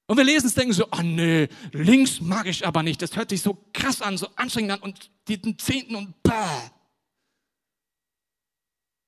[0.06, 3.00] Und wir lesen es, denken so, oh nee, links mag ich aber nicht.
[3.00, 6.70] Das hört sich so krass an, so anstrengend an und den Zehnten und bah.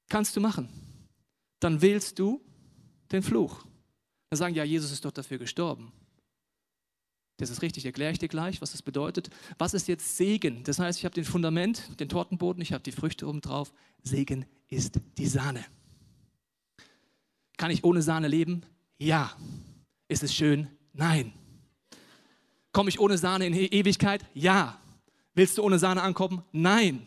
[0.08, 0.68] Kannst du machen.
[1.60, 2.40] Dann wählst du
[3.10, 3.66] den Fluch.
[4.34, 5.92] Dann sagen, ja, Jesus ist doch dafür gestorben.
[7.36, 9.30] Das ist richtig, erkläre ich dir gleich, was das bedeutet.
[9.58, 10.64] Was ist jetzt Segen?
[10.64, 13.72] Das heißt, ich habe den Fundament, den Tortenboden, ich habe die Früchte oben drauf.
[14.02, 15.64] Segen ist die Sahne.
[17.56, 18.66] Kann ich ohne Sahne leben?
[18.98, 19.36] Ja.
[20.08, 20.66] Ist es schön?
[20.92, 21.32] Nein.
[22.72, 24.24] Komme ich ohne Sahne in Ewigkeit?
[24.34, 24.80] Ja.
[25.36, 26.42] Willst du ohne Sahne ankommen?
[26.50, 27.06] Nein.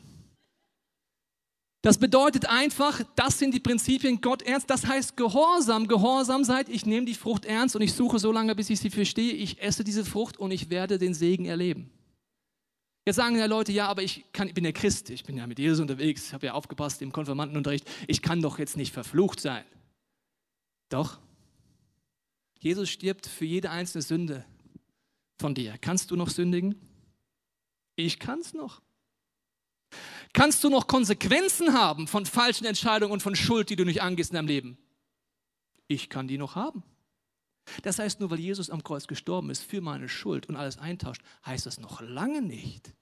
[1.82, 4.70] Das bedeutet einfach, das sind die Prinzipien Gott ernst.
[4.70, 5.88] Das heißt Gehorsam.
[5.88, 8.90] Gehorsam seid, ich nehme die Frucht ernst und ich suche so lange, bis ich sie
[8.90, 9.34] verstehe.
[9.34, 11.92] Ich esse diese Frucht und ich werde den Segen erleben.
[13.06, 15.48] Jetzt sagen ja Leute, ja, aber ich, kann, ich bin ja Christ, ich bin ja
[15.48, 19.64] mit Jesus unterwegs, habe ja aufgepasst im Konfirmandenunterricht, ich kann doch jetzt nicht verflucht sein.
[20.90, 21.18] Doch,
[22.60, 24.46] Jesus stirbt für jede einzelne Sünde
[25.40, 25.78] von dir.
[25.80, 26.76] Kannst du noch sündigen?
[27.96, 28.82] Ich kann es noch.
[30.38, 34.30] Kannst du noch Konsequenzen haben von falschen Entscheidungen und von Schuld, die du nicht angehst
[34.30, 34.78] in deinem Leben?
[35.88, 36.84] Ich kann die noch haben.
[37.82, 41.24] Das heißt, nur weil Jesus am Kreuz gestorben ist für meine Schuld und alles eintauscht,
[41.44, 42.94] heißt das noch lange nicht,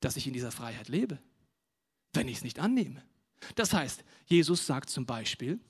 [0.00, 1.20] dass ich in dieser Freiheit lebe,
[2.12, 3.04] wenn ich es nicht annehme.
[3.54, 5.60] Das heißt, Jesus sagt zum Beispiel,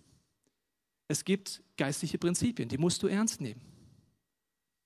[1.09, 3.61] es gibt geistliche Prinzipien, die musst du ernst nehmen.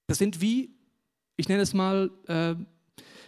[0.08, 0.74] Das sind wie,
[1.36, 2.56] ich nenne es mal, äh,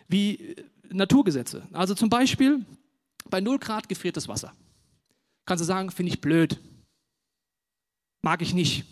[0.08, 0.56] wie
[0.88, 1.68] Naturgesetze.
[1.72, 2.66] Also zum Beispiel,
[3.28, 4.54] bei 0 Grad gefriert das Wasser.
[5.44, 6.60] Kannst du sagen, finde ich blöd.
[8.22, 8.84] Mag ich nicht.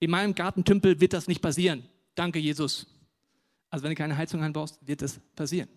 [0.00, 1.88] In meinem Gartentümpel wird das nicht passieren.
[2.14, 2.86] Danke, Jesus.
[3.70, 5.68] Also wenn du keine Heizung einbaust, wird das passieren.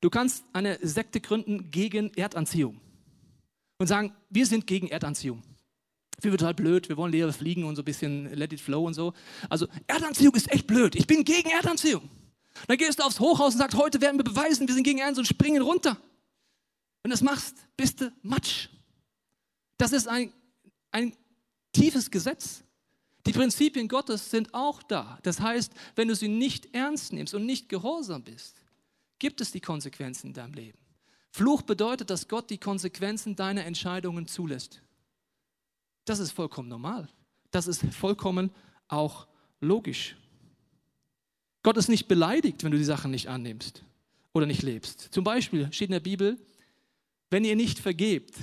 [0.00, 2.80] Du kannst eine Sekte gründen gegen Erdanziehung
[3.78, 5.42] und sagen, wir sind gegen Erdanziehung.
[6.20, 8.86] Wir wird halt blöd, wir wollen leer fliegen und so ein bisschen let it flow
[8.86, 9.12] und so.
[9.48, 10.96] Also Erdanziehung ist echt blöd.
[10.96, 12.08] Ich bin gegen Erdanziehung.
[12.66, 15.18] Dann gehst du aufs Hochhaus und sagst, heute werden wir beweisen, wir sind gegen Ernst
[15.18, 15.96] und springen runter.
[17.02, 18.68] Wenn du das machst, bist du Matsch.
[19.76, 20.32] Das ist ein,
[20.90, 21.16] ein
[21.72, 22.62] tiefes Gesetz.
[23.26, 25.18] Die Prinzipien Gottes sind auch da.
[25.22, 28.56] Das heißt, wenn du sie nicht ernst nimmst und nicht gehorsam bist,
[29.18, 30.78] gibt es die Konsequenzen in deinem Leben.
[31.30, 34.80] Fluch bedeutet, dass Gott die Konsequenzen deiner Entscheidungen zulässt.
[36.04, 37.08] Das ist vollkommen normal.
[37.50, 38.50] Das ist vollkommen
[38.88, 39.28] auch
[39.60, 40.16] logisch.
[41.62, 43.84] Gott ist nicht beleidigt, wenn du die Sachen nicht annimmst
[44.32, 45.00] oder nicht lebst.
[45.12, 46.38] Zum Beispiel steht in der Bibel,
[47.30, 48.34] wenn ihr nicht vergebt,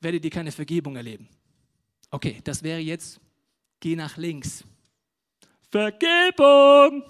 [0.00, 1.28] werdet ihr keine Vergebung erleben.
[2.10, 3.20] Okay, das wäre jetzt,
[3.80, 4.64] geh nach links.
[5.70, 7.02] Vergebung!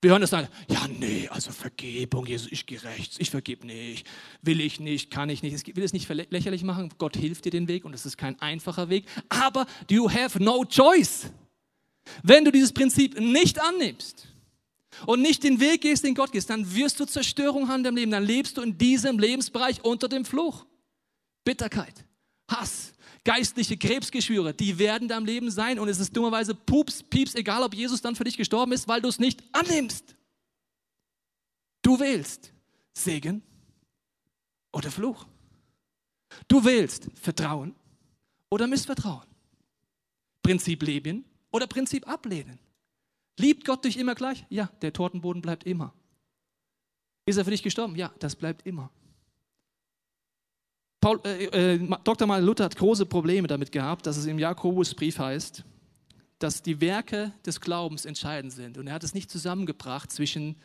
[0.00, 4.06] Wir hören das dann, ja, nee, also Vergebung, Jesus, ich gehe rechts, ich vergebe nicht,
[4.42, 5.66] will ich nicht, kann ich nicht.
[5.66, 8.40] Ich will es nicht lächerlich machen, Gott hilft dir den Weg und es ist kein
[8.40, 11.32] einfacher Weg, aber you have no choice.
[12.22, 14.28] Wenn du dieses Prinzip nicht annimmst
[15.06, 18.10] und nicht den Weg gehst, den Gott gehst, dann wirst du Zerstörung haben im Leben.
[18.10, 20.66] Dann lebst du in diesem Lebensbereich unter dem Fluch.
[21.44, 22.04] Bitterkeit,
[22.50, 22.92] Hass,
[23.24, 27.62] geistliche Krebsgeschwüre, die werden in deinem Leben sein und es ist dummerweise Pups, Pieps, egal
[27.62, 30.16] ob Jesus dann für dich gestorben ist, weil du es nicht annimmst.
[31.82, 32.52] Du wählst
[32.92, 33.42] Segen
[34.72, 35.26] oder Fluch.
[36.48, 37.74] Du wählst Vertrauen
[38.50, 39.26] oder Missvertrauen.
[40.42, 42.58] Prinzip Leben oder Prinzip ablehnen.
[43.38, 44.44] Liebt Gott dich immer gleich?
[44.50, 45.94] Ja, der Tortenboden bleibt immer.
[47.24, 47.94] Ist er für dich gestorben?
[47.94, 48.90] Ja, das bleibt immer.
[51.00, 52.26] Paul, äh, äh, Dr.
[52.26, 55.64] Martin Luther hat große Probleme damit gehabt, dass es im Jakobusbrief heißt,
[56.40, 58.76] dass die Werke des Glaubens entscheidend sind.
[58.76, 60.56] Und er hat es nicht zusammengebracht zwischen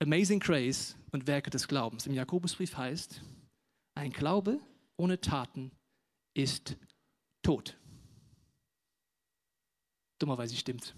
[0.00, 2.06] Amazing Grace und Werke des Glaubens.
[2.06, 3.22] Im Jakobusbrief heißt,
[3.94, 4.60] ein Glaube
[4.96, 5.70] ohne Taten
[6.34, 6.76] ist
[7.42, 7.78] tot.
[10.18, 10.94] Dummerweise stimmt.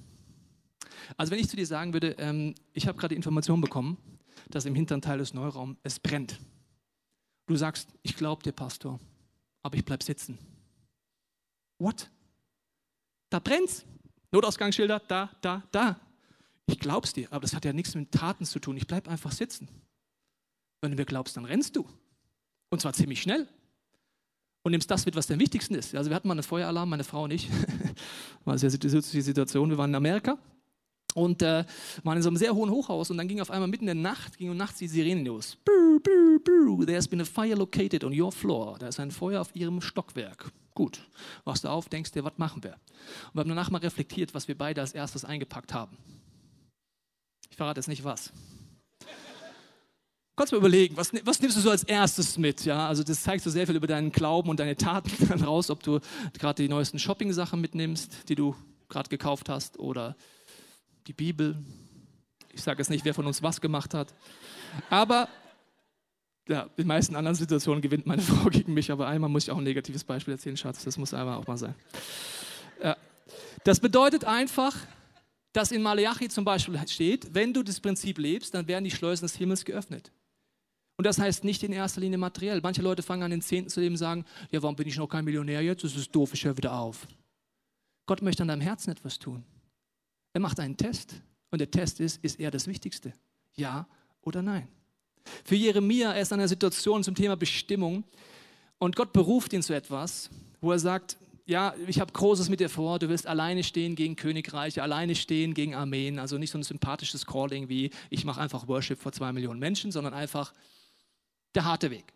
[1.16, 3.96] Also wenn ich zu dir sagen würde, ähm, ich habe gerade die Information bekommen,
[4.50, 6.38] dass im hinteren Teil des Neuraums es brennt.
[7.46, 8.98] Du sagst, ich glaube dir, Pastor,
[9.62, 10.38] aber ich bleibe sitzen.
[11.78, 12.10] What?
[13.30, 13.84] Da brennt's.
[14.32, 16.00] Notausgangsschilder, da, da, da.
[16.66, 18.76] Ich glaub's dir, aber das hat ja nichts mit Taten zu tun.
[18.76, 19.68] Ich bleibe einfach sitzen.
[20.80, 21.86] Wenn du mir glaubst, dann rennst du.
[22.70, 23.48] Und zwar ziemlich schnell.
[24.62, 25.94] Und nimmst das mit, was am wichtigsten ist.
[25.94, 27.48] Also wir hatten mal einen Feueralarm, meine Frau und ich.
[28.44, 29.70] War sehr die Situation.
[29.70, 30.38] Wir waren in Amerika
[31.16, 31.64] und äh,
[32.04, 34.12] waren in so einem sehr hohen Hochhaus und dann ging auf einmal mitten in der
[34.12, 35.56] Nacht, ging um nachts die Sirene los.
[35.64, 36.86] Brr, brr, brr.
[36.86, 38.76] There's been a fire located on your floor.
[38.78, 40.52] Da ist ein Feuer auf ihrem Stockwerk.
[40.74, 41.00] Gut,
[41.44, 42.74] wachst du auf, denkst dir, was machen wir?
[43.28, 45.96] Und wir haben danach mal reflektiert, was wir beide als erstes eingepackt haben.
[47.48, 48.30] Ich verrate jetzt nicht was.
[50.36, 52.66] Kannst mal überlegen, was, was, nimmst du so als erstes mit?
[52.66, 55.70] Ja, also das zeigt so sehr viel über deinen Glauben und deine Taten dann raus,
[55.70, 55.98] ob du
[56.38, 58.54] gerade die neuesten Shopping-Sachen mitnimmst, die du
[58.90, 60.14] gerade gekauft hast oder
[61.06, 61.56] die Bibel.
[62.52, 64.12] Ich sage jetzt nicht, wer von uns was gemacht hat.
[64.90, 65.28] Aber
[66.48, 69.50] ja, in den meisten anderen Situationen gewinnt meine Frau gegen mich, aber einmal muss ich
[69.50, 70.84] auch ein negatives Beispiel erzählen, Schatz.
[70.84, 71.74] Das muss einmal auch mal sein.
[72.82, 72.96] Ja.
[73.64, 74.76] Das bedeutet einfach,
[75.52, 79.24] dass in Malachi zum Beispiel steht, wenn du das Prinzip lebst, dann werden die Schleusen
[79.24, 80.12] des Himmels geöffnet.
[80.98, 82.60] Und das heißt nicht in erster Linie materiell.
[82.62, 85.08] Manche Leute fangen an, den Zehnten zu leben und sagen, ja, warum bin ich noch
[85.08, 85.84] kein Millionär jetzt?
[85.84, 87.06] Das ist doof, ich höre wieder auf.
[88.06, 89.44] Gott möchte an deinem Herzen etwas tun.
[90.36, 91.14] Er macht einen Test
[91.50, 93.14] und der Test ist, ist er das Wichtigste?
[93.54, 93.86] Ja
[94.20, 94.68] oder nein?
[95.44, 98.04] Für Jeremia, er ist an einer Situation zum Thema Bestimmung
[98.76, 100.28] und Gott beruft ihn zu etwas,
[100.60, 104.14] wo er sagt, ja, ich habe Großes mit dir vor, du wirst alleine stehen gegen
[104.14, 108.68] Königreiche, alleine stehen gegen Armeen, also nicht so ein sympathisches Calling wie ich mache einfach
[108.68, 110.52] Worship vor zwei Millionen Menschen, sondern einfach
[111.54, 112.12] der harte Weg.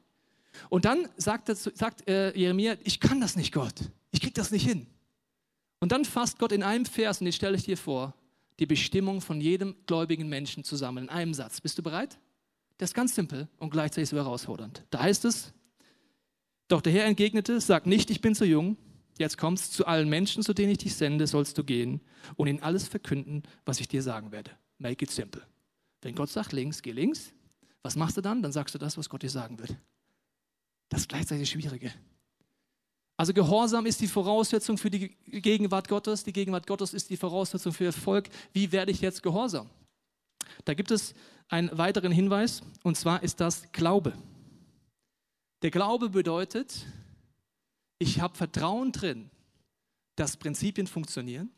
[0.68, 3.76] Und dann sagt, sagt äh, Jeremia, ich kann das nicht, Gott,
[4.11, 4.87] ich kriege das nicht hin.
[5.80, 8.14] Und dann fasst Gott in einem Vers, und den stelle ich dir vor,
[8.58, 11.60] die Bestimmung von jedem gläubigen Menschen zusammen in einem Satz.
[11.60, 12.18] Bist du bereit?
[12.76, 14.84] Das ist ganz simpel und gleichzeitig so herausfordernd.
[14.90, 15.52] Da heißt es,
[16.68, 18.76] doch der Herr entgegnete, sag nicht, ich bin zu jung,
[19.18, 22.00] jetzt kommst zu allen Menschen, zu denen ich dich sende, sollst du gehen
[22.36, 24.50] und ihnen alles verkünden, was ich dir sagen werde.
[24.78, 25.42] Make it simple.
[26.02, 27.32] Wenn Gott sagt links, geh links.
[27.82, 28.42] Was machst du dann?
[28.42, 29.76] Dann sagst du das, was Gott dir sagen wird.
[30.88, 31.92] Das ist gleichzeitig das Schwierige.
[33.20, 36.24] Also Gehorsam ist die Voraussetzung für die Gegenwart Gottes.
[36.24, 38.30] Die Gegenwart Gottes ist die Voraussetzung für Erfolg.
[38.54, 39.68] Wie werde ich jetzt gehorsam?
[40.64, 41.14] Da gibt es
[41.50, 44.14] einen weiteren Hinweis, und zwar ist das Glaube.
[45.61, 46.87] Der Glaube bedeutet,
[47.98, 49.28] ich habe Vertrauen drin,
[50.16, 51.50] dass Prinzipien funktionieren,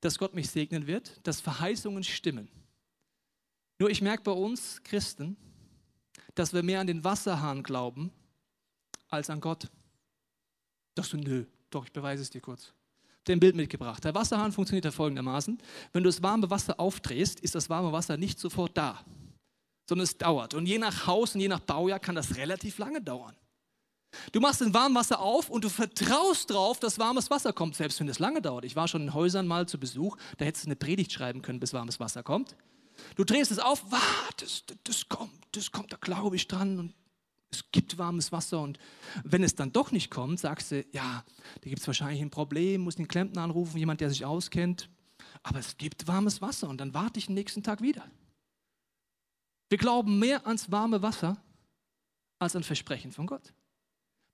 [0.00, 2.48] dass Gott mich segnen wird, dass Verheißungen stimmen.
[3.78, 5.36] Nur ich merke bei uns Christen,
[6.34, 8.10] dass wir mehr an den Wasserhahn glauben
[9.10, 9.68] als an Gott.
[10.94, 12.72] Doch so, nö, doch, ich beweise es dir kurz.
[13.26, 14.04] Den Bild mitgebracht.
[14.04, 15.58] Der Wasserhahn funktioniert ja folgendermaßen.
[15.92, 19.04] Wenn du das warme Wasser aufdrehst, ist das warme Wasser nicht sofort da,
[19.88, 20.54] sondern es dauert.
[20.54, 23.34] Und je nach Haus und je nach Baujahr kann das relativ lange dauern.
[24.32, 27.98] Du machst den warmen Wasser auf und du vertraust drauf, dass warmes Wasser kommt, selbst
[28.00, 28.64] wenn es lange dauert.
[28.64, 31.60] Ich war schon in Häusern mal zu Besuch, da hättest du eine Predigt schreiben können,
[31.60, 32.54] bis warmes Wasser kommt.
[33.16, 36.94] Du drehst es auf, warte, das, das kommt, das kommt, da glaube ich dran und
[37.54, 38.78] es gibt warmes Wasser und
[39.24, 41.24] wenn es dann doch nicht kommt, sagst du, ja,
[41.60, 44.88] da gibt es wahrscheinlich ein Problem, muss den Klempner anrufen, jemand, der sich auskennt.
[45.42, 48.04] Aber es gibt warmes Wasser und dann warte ich den nächsten Tag wieder.
[49.68, 51.36] Wir glauben mehr ans warme Wasser
[52.38, 53.52] als an Versprechen von Gott.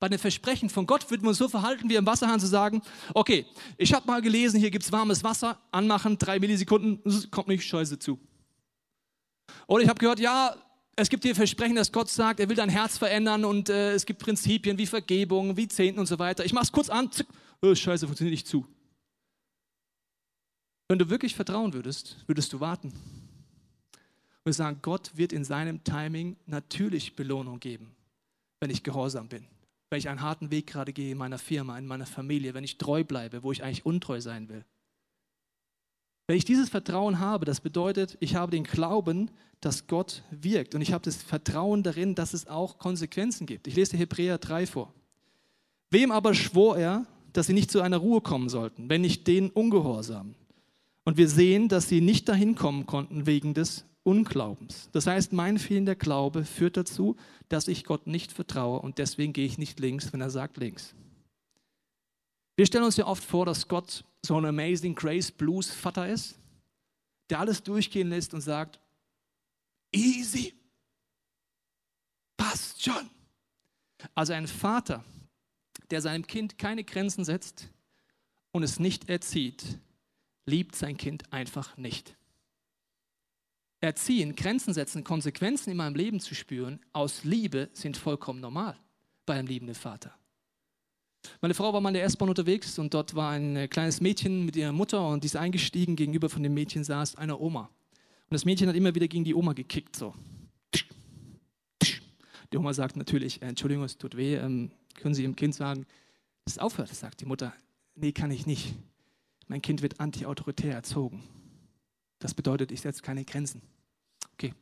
[0.01, 2.83] Bei den Versprechen von Gott würden wir uns so verhalten, wie im Wasserhahn zu sagen,
[3.13, 7.67] okay, ich habe mal gelesen, hier gibt es warmes Wasser, anmachen, drei Millisekunden, kommt nicht,
[7.67, 8.19] scheiße zu.
[9.67, 10.57] Oder ich habe gehört, ja,
[11.01, 14.07] es gibt hier Versprechen, dass Gott sagt, er will dein Herz verändern und äh, es
[14.07, 16.45] gibt Prinzipien wie Vergebung, wie Zehnten und so weiter.
[16.45, 17.27] Ich mache es kurz an, zick,
[17.63, 18.67] oh, scheiße, funktioniert nicht zu.
[20.89, 22.93] Wenn du wirklich vertrauen würdest, würdest du warten.
[24.45, 27.95] Und sagen, Gott wird in seinem Timing natürlich Belohnung geben,
[28.59, 29.47] wenn ich gehorsam bin.
[29.91, 32.79] Wenn ich einen harten Weg gerade gehe in meiner Firma, in meiner Familie, wenn ich
[32.79, 34.65] treu bleibe, wo ich eigentlich untreu sein will.
[36.31, 40.81] Wenn ich dieses Vertrauen habe, das bedeutet, ich habe den Glauben, dass Gott wirkt und
[40.81, 43.67] ich habe das Vertrauen darin, dass es auch Konsequenzen gibt.
[43.67, 44.95] Ich lese Hebräer 3 vor.
[45.91, 49.51] Wem aber schwor er, dass sie nicht zu einer Ruhe kommen sollten, wenn nicht den
[49.51, 50.37] Ungehorsam?
[51.05, 54.89] Und wir sehen, dass sie nicht dahin kommen konnten wegen des Unglaubens.
[54.93, 57.17] Das heißt, mein fehlender Glaube führt dazu,
[57.49, 60.95] dass ich Gott nicht vertraue und deswegen gehe ich nicht links, wenn er sagt links.
[62.57, 66.39] Wir stellen uns ja oft vor, dass Gott so ein Amazing Grace Blues Vater ist,
[67.31, 68.81] der alles durchgehen lässt und sagt,
[69.93, 70.55] easy,
[72.37, 73.11] passt schon.
[74.15, 75.05] Also ein Vater,
[75.91, 77.69] der seinem Kind keine Grenzen setzt
[78.53, 79.79] und es nicht erzieht,
[80.47, 82.17] liebt sein Kind einfach nicht.
[83.81, 88.79] Erziehen, Grenzen setzen, Konsequenzen in meinem Leben zu spüren, aus Liebe sind vollkommen normal
[89.25, 90.20] bei einem liebenden Vater.
[91.41, 94.45] Meine Frau war mal in der S-Bahn unterwegs und dort war ein äh, kleines Mädchen
[94.45, 95.97] mit ihrer Mutter und die ist eingestiegen.
[95.97, 97.71] Gegenüber von dem Mädchen saß eine Oma.
[98.31, 100.15] Und das Mädchen hat immer wieder gegen die Oma gekickt, so.
[102.53, 105.87] Die Oma sagt natürlich, äh, Entschuldigung, es tut weh, ähm, können Sie Ihrem Kind sagen,
[106.45, 106.89] dass es aufhört?
[106.89, 107.53] Sagt die Mutter,
[107.95, 108.75] nee, kann ich nicht.
[109.47, 111.23] Mein Kind wird anti-autoritär erzogen.
[112.19, 113.63] Das bedeutet, ich setze keine Grenzen.
[114.35, 114.55] Okay.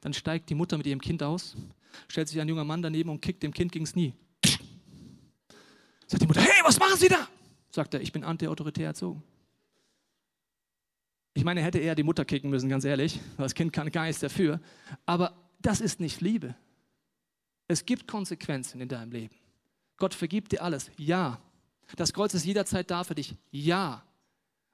[0.00, 1.56] Dann steigt die Mutter mit ihrem Kind aus,
[2.08, 4.12] stellt sich ein junger Mann daneben und kickt dem Kind gegen das Knie.
[6.06, 7.28] Sagt die Mutter, hey, was machen Sie da?
[7.70, 9.22] Sagt er, ich bin anti-autoritär erzogen.
[11.34, 13.20] Ich meine, er hätte eher die Mutter kicken müssen, ganz ehrlich.
[13.36, 14.60] Das Kind kann gar nichts dafür.
[15.04, 16.54] Aber das ist nicht Liebe.
[17.68, 19.34] Es gibt Konsequenzen in deinem Leben.
[19.96, 20.90] Gott vergibt dir alles.
[20.96, 21.40] Ja.
[21.96, 23.34] Das Kreuz ist jederzeit da für dich.
[23.50, 24.02] Ja.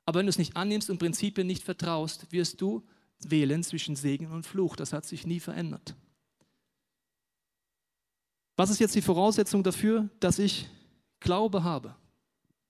[0.05, 2.83] Aber wenn du es nicht annimmst und Prinzipien nicht vertraust, wirst du
[3.25, 4.77] wählen zwischen Segen und Fluch.
[4.77, 5.95] Das hat sich nie verändert.
[8.57, 10.69] Was ist jetzt die Voraussetzung dafür, dass ich
[11.23, 11.95] Glaube habe?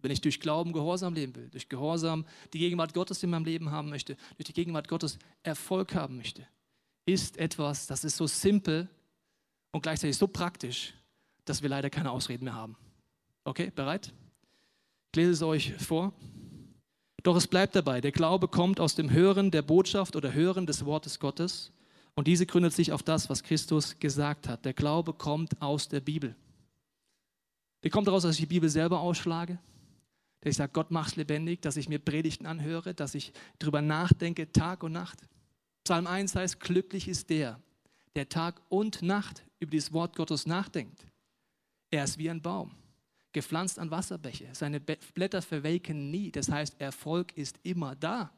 [0.00, 3.70] Wenn ich durch Glauben Gehorsam leben will, durch Gehorsam die Gegenwart Gottes in meinem Leben
[3.70, 6.46] haben möchte, durch die Gegenwart Gottes Erfolg haben möchte,
[7.06, 8.88] ist etwas, das ist so simpel
[9.70, 10.94] und gleichzeitig so praktisch,
[11.44, 12.76] dass wir leider keine Ausreden mehr haben.
[13.44, 14.12] Okay, bereit?
[15.12, 16.12] Ich lese es euch vor.
[17.22, 20.84] Doch es bleibt dabei, der Glaube kommt aus dem Hören der Botschaft oder Hören des
[20.84, 21.72] Wortes Gottes
[22.14, 24.64] und diese gründet sich auf das, was Christus gesagt hat.
[24.64, 26.34] Der Glaube kommt aus der Bibel.
[27.83, 29.59] Der kommt daraus, dass ich die Bibel selber ausschlage,
[30.40, 34.51] dass ich sage, Gott macht lebendig, dass ich mir Predigten anhöre, dass ich darüber nachdenke
[34.53, 35.18] Tag und Nacht.
[35.85, 37.61] Psalm 1 heißt, glücklich ist der,
[38.14, 41.07] der Tag und Nacht über dieses Wort Gottes nachdenkt.
[41.90, 42.73] Er ist wie ein Baum,
[43.33, 44.49] gepflanzt an Wasserbäche.
[44.53, 46.31] Seine Blätter verwelken nie.
[46.31, 48.33] Das heißt, Erfolg ist immer da.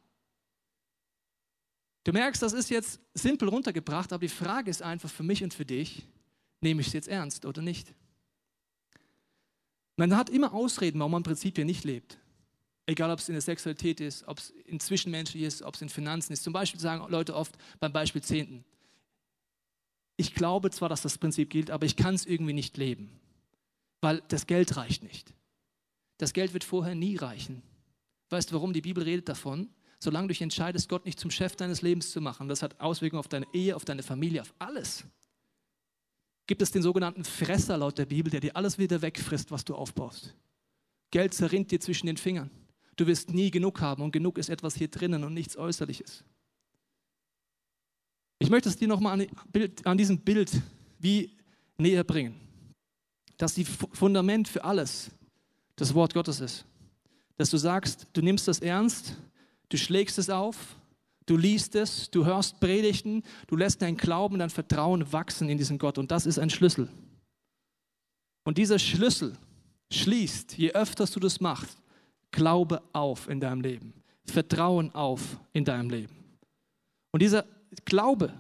[2.05, 5.55] Du merkst, das ist jetzt simpel runtergebracht, aber die Frage ist einfach für mich und
[5.55, 6.07] für dich,
[6.61, 7.95] nehme ich es jetzt ernst oder nicht?
[9.97, 12.19] Man hat immer Ausreden, warum man Prinzipien nicht lebt.
[12.87, 15.89] Egal, ob es in der Sexualität ist, ob es in Zwischenmenschlich ist, ob es in
[15.89, 16.43] Finanzen ist.
[16.43, 18.65] Zum Beispiel sagen Leute oft beim Beispiel Zehnten.
[20.17, 23.11] Ich glaube zwar, dass das Prinzip gilt, aber ich kann es irgendwie nicht leben,
[24.01, 25.33] weil das Geld reicht nicht.
[26.19, 27.63] Das Geld wird vorher nie reichen.
[28.31, 29.71] Weißt du, warum die Bibel redet davon?
[29.99, 33.21] Solange du dich entscheidest, Gott nicht zum Chef deines Lebens zu machen, das hat Auswirkungen
[33.21, 35.05] auf deine Ehe, auf deine Familie, auf alles
[36.47, 39.75] gibt es den sogenannten Fresser laut der Bibel, der dir alles wieder wegfrisst, was du
[39.75, 40.35] aufbaust.
[41.11, 42.51] Geld zerrinnt dir zwischen den Fingern.
[42.97, 46.25] Du wirst nie genug haben und genug ist etwas hier drinnen und nichts Äußerliches.
[48.39, 49.27] Ich möchte es dir nochmal an,
[49.85, 50.51] an diesem Bild
[50.99, 51.37] wie
[51.79, 52.35] näher bringen,
[53.37, 55.11] dass die Fundament für alles
[55.77, 56.65] das Wort Gottes ist.
[57.37, 59.17] Dass du sagst, du nimmst das ernst,
[59.69, 60.77] du schlägst es auf
[61.27, 65.79] Du liest es, du hörst Predigten, du lässt dein Glauben, dein Vertrauen wachsen in diesen
[65.79, 65.97] Gott.
[65.97, 66.89] Und das ist ein Schlüssel.
[68.45, 69.37] Und dieser Schlüssel
[69.91, 71.79] schließt, je öfter du das machst,
[72.31, 73.95] Glaube auf in deinem Leben,
[74.27, 76.15] Vertrauen auf in deinem Leben.
[77.13, 77.45] Und dieser
[77.85, 78.35] Glaube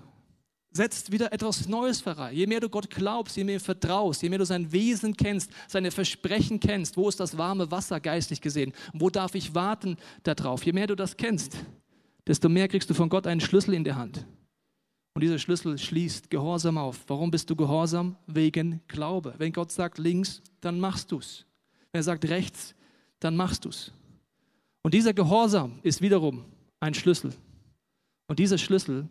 [0.72, 2.34] setzt wieder etwas Neues voran.
[2.34, 5.50] Je mehr du Gott glaubst, je mehr du vertraust, je mehr du sein Wesen kennst,
[5.68, 10.64] seine Versprechen kennst, wo ist das warme Wasser geistlich gesehen, wo darf ich warten darauf,
[10.66, 11.56] je mehr du das kennst,
[12.26, 14.26] desto mehr kriegst du von Gott einen Schlüssel in der Hand.
[15.14, 17.04] Und dieser Schlüssel schließt Gehorsam auf.
[17.06, 18.16] Warum bist du gehorsam?
[18.26, 19.34] Wegen Glaube.
[19.38, 21.46] Wenn Gott sagt links, dann machst du es.
[21.92, 22.74] Wenn er sagt rechts,
[23.20, 23.92] dann machst du es.
[24.82, 26.44] Und dieser Gehorsam ist wiederum
[26.80, 27.32] ein Schlüssel.
[28.26, 29.08] Und dieser Schlüssel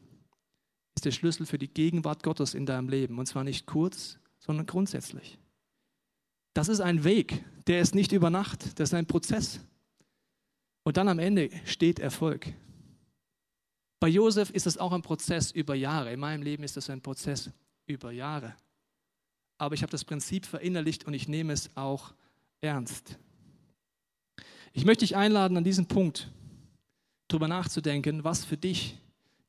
[0.96, 3.18] ist der Schlüssel für die Gegenwart Gottes in deinem Leben.
[3.18, 5.40] Und zwar nicht kurz, sondern grundsätzlich.
[6.54, 9.60] Das ist ein Weg, der ist nicht über Nacht, das ist ein Prozess.
[10.84, 12.54] Und dann am Ende steht Erfolg.
[14.04, 16.12] Bei Josef ist es auch ein Prozess über Jahre.
[16.12, 17.50] In meinem Leben ist es ein Prozess
[17.86, 18.54] über Jahre.
[19.58, 22.14] Aber ich habe das Prinzip verinnerlicht und ich nehme es auch
[22.60, 23.18] ernst.
[24.74, 26.30] Ich möchte dich einladen, an diesem Punkt
[27.30, 28.98] darüber nachzudenken, was für dich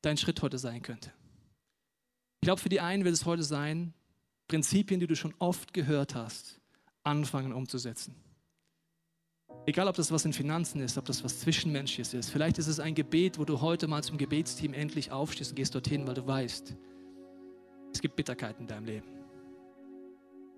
[0.01, 1.11] dein Schritt heute sein könnte.
[2.39, 3.93] Ich glaube, für die einen wird es heute sein,
[4.47, 6.61] Prinzipien, die du schon oft gehört hast,
[7.03, 8.15] anfangen umzusetzen.
[9.67, 12.29] Egal, ob das was in Finanzen ist, ob das was Zwischenmenschliches ist.
[12.29, 15.73] Vielleicht ist es ein Gebet, wo du heute mal zum Gebetsteam endlich aufstehst und gehst
[15.73, 16.75] dorthin, weil du weißt,
[17.91, 19.07] es gibt Bitterkeit in deinem Leben.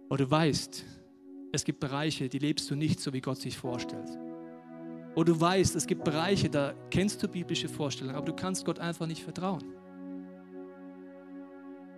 [0.10, 0.84] Oder du weißt,
[1.54, 4.10] es gibt Bereiche, die lebst du nicht so, wie Gott sich vorstellt.
[5.16, 8.80] Oder du weißt, es gibt Bereiche, da kennst du biblische Vorstellungen, aber du kannst Gott
[8.80, 9.64] einfach nicht vertrauen.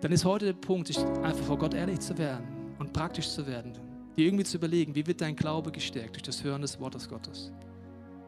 [0.00, 2.46] Dann ist heute der Punkt, einfach vor Gott ehrlich zu werden
[2.78, 3.89] und praktisch zu werden
[4.20, 7.50] dir irgendwie zu überlegen, wie wird dein Glaube gestärkt durch das Hören des Wortes Gottes?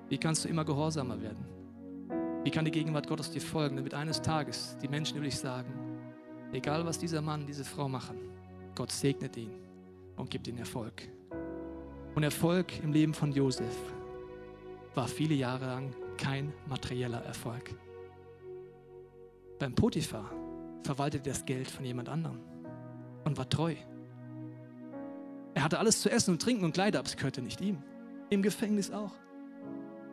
[0.09, 1.45] Wie kannst du immer gehorsamer werden?
[2.45, 5.71] Wie kann die Gegenwart Gottes dir folgen, damit eines Tages die Menschen über dich sagen,
[6.53, 8.17] egal was dieser Mann, diese Frau machen,
[8.75, 9.51] Gott segnet ihn
[10.17, 11.09] und gibt ihm Erfolg.
[12.15, 13.77] Und Erfolg im Leben von Josef
[14.95, 17.75] war viele Jahre lang kein materieller Erfolg.
[19.59, 20.33] Beim Potiphar
[20.83, 22.41] verwaltete das Geld von jemand anderem
[23.25, 23.75] und war treu.
[25.55, 27.79] Er hatte alles zu essen und trinken und Kleider, aber es gehörte nicht ihm.
[28.31, 29.13] Im Gefängnis auch.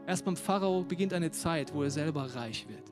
[0.05, 2.91] Erst beim Pharao beginnt eine Zeit, wo er selber reich wird.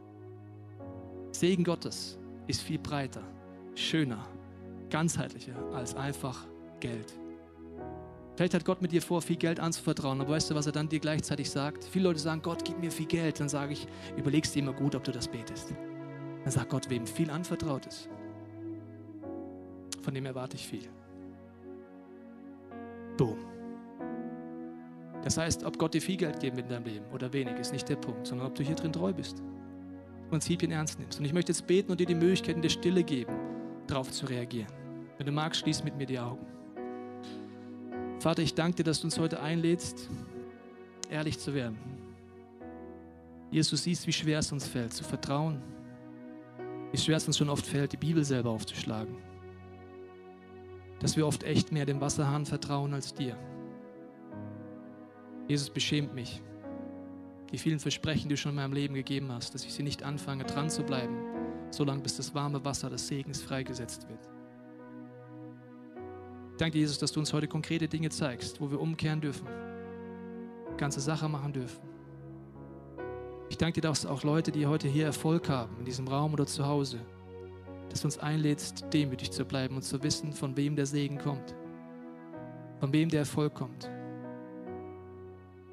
[1.31, 2.17] Segen Gottes
[2.47, 3.23] ist viel breiter,
[3.75, 4.27] schöner,
[4.89, 6.45] ganzheitlicher als einfach
[6.79, 7.13] Geld.
[8.35, 10.87] Vielleicht hat Gott mit dir vor, viel Geld anzuvertrauen, aber weißt du, was er dann
[10.87, 11.83] dir gleichzeitig sagt?
[11.83, 13.39] Viele Leute sagen, Gott, gib mir viel Geld.
[13.39, 15.73] Dann sage ich, überlegst dir immer gut, ob du das betest.
[16.43, 18.07] Dann sagt Gott, wem viel anvertraut ist,
[20.03, 20.87] von dem erwarte ich viel.
[23.17, 23.37] Boom.
[25.23, 27.73] Das heißt, ob Gott dir viel Geld geben wird in deinem Leben oder wenig, ist
[27.73, 29.43] nicht der Punkt, sondern ob du hier drin treu bist.
[30.29, 31.19] Prinzipien ernst nimmst.
[31.19, 33.33] Und ich möchte jetzt beten und dir die Möglichkeit in der Stille geben,
[33.87, 34.71] darauf zu reagieren.
[35.17, 36.45] Wenn du magst, schließ mit mir die Augen.
[38.19, 40.09] Vater, ich danke dir, dass du uns heute einlädst,
[41.09, 41.77] ehrlich zu werden.
[43.49, 45.61] Jesus, du siehst, wie schwer es uns fällt, zu vertrauen.
[46.91, 49.26] Wie schwer es uns schon oft fällt, die Bibel selber aufzuschlagen
[50.99, 53.37] dass wir oft echt mehr dem Wasserhahn vertrauen als dir.
[55.47, 56.41] Jesus beschämt mich.
[57.51, 60.03] Die vielen Versprechen, die du schon in meinem Leben gegeben hast, dass ich sie nicht
[60.03, 61.15] anfange, dran zu bleiben,
[61.71, 64.27] solange bis das warme Wasser des Segens freigesetzt wird.
[66.51, 69.47] Ich danke Jesus, dass du uns heute konkrete Dinge zeigst, wo wir umkehren dürfen,
[70.75, 71.87] ganze Sache machen dürfen.
[73.49, 76.45] Ich danke dir, dass auch Leute, die heute hier Erfolg haben, in diesem Raum oder
[76.45, 76.99] zu Hause,
[77.97, 81.55] dass du uns einlädst, demütig zu bleiben und zu wissen, von wem der Segen kommt,
[82.79, 83.89] von wem der Erfolg kommt.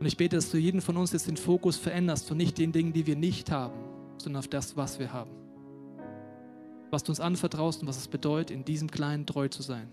[0.01, 2.73] Und ich bete, dass du jeden von uns jetzt den Fokus veränderst von nicht den
[2.73, 3.79] Dingen, die wir nicht haben,
[4.17, 5.33] sondern auf das, was wir haben.
[6.91, 9.93] Was du uns anvertraust und was es bedeutet, in diesem Kleinen treu zu sein.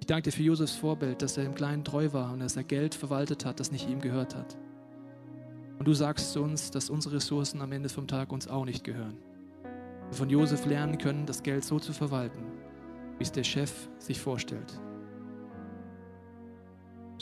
[0.00, 2.64] Ich danke dir für Josefs Vorbild, dass er im Kleinen treu war und dass er
[2.64, 4.56] Geld verwaltet hat, das nicht ihm gehört hat.
[5.78, 8.82] Und du sagst zu uns, dass unsere Ressourcen am Ende vom Tag uns auch nicht
[8.82, 9.18] gehören
[10.14, 12.44] wir von Josef lernen können, das Geld so zu verwalten,
[13.18, 14.80] wie es der Chef sich vorstellt.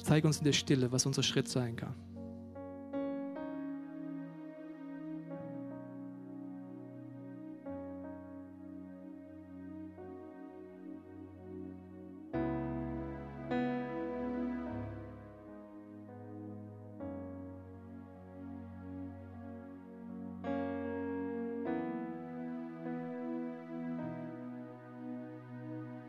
[0.02, 1.94] Zeig uns in der Stille, was unser Schritt sein kann.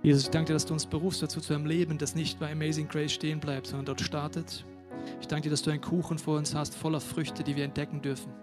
[0.04, 2.52] Jesus, ich danke dir, dass du uns berufst dazu zu einem Leben, das nicht bei
[2.52, 4.66] Amazing Grace stehen bleibt, sondern dort startet.
[5.22, 8.02] Ich danke dir, dass du einen Kuchen vor uns hast, voller Früchte, die wir entdecken
[8.02, 8.34] dürfen.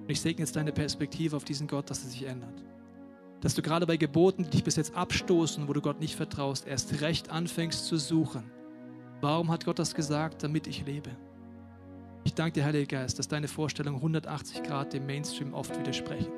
[0.00, 2.64] Und ich segne jetzt deine Perspektive auf diesen Gott, dass er sich ändert.
[3.40, 6.66] Dass du gerade bei Geboten, die dich bis jetzt abstoßen, wo du Gott nicht vertraust,
[6.66, 8.50] erst recht anfängst zu suchen.
[9.20, 10.42] Warum hat Gott das gesagt?
[10.42, 11.10] Damit ich lebe.
[12.24, 16.37] Ich danke dir, Heiliger Geist, dass deine Vorstellungen 180 Grad dem Mainstream oft widersprechen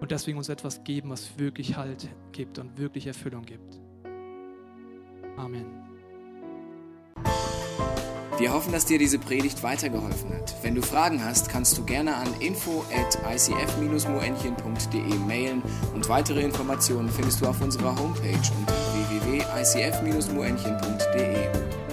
[0.00, 3.78] und deswegen uns etwas geben, was wirklich Halt gibt und wirklich Erfüllung gibt.
[5.36, 5.66] Amen.
[8.38, 10.54] Wir hoffen, dass dir diese Predigt weitergeholfen hat.
[10.62, 15.62] Wenn du Fragen hast, kannst du gerne an info at icf-moenchen.de mailen
[15.94, 18.74] und weitere Informationen findest du auf unserer Homepage unter
[19.10, 21.85] www.icf-moenchen.de.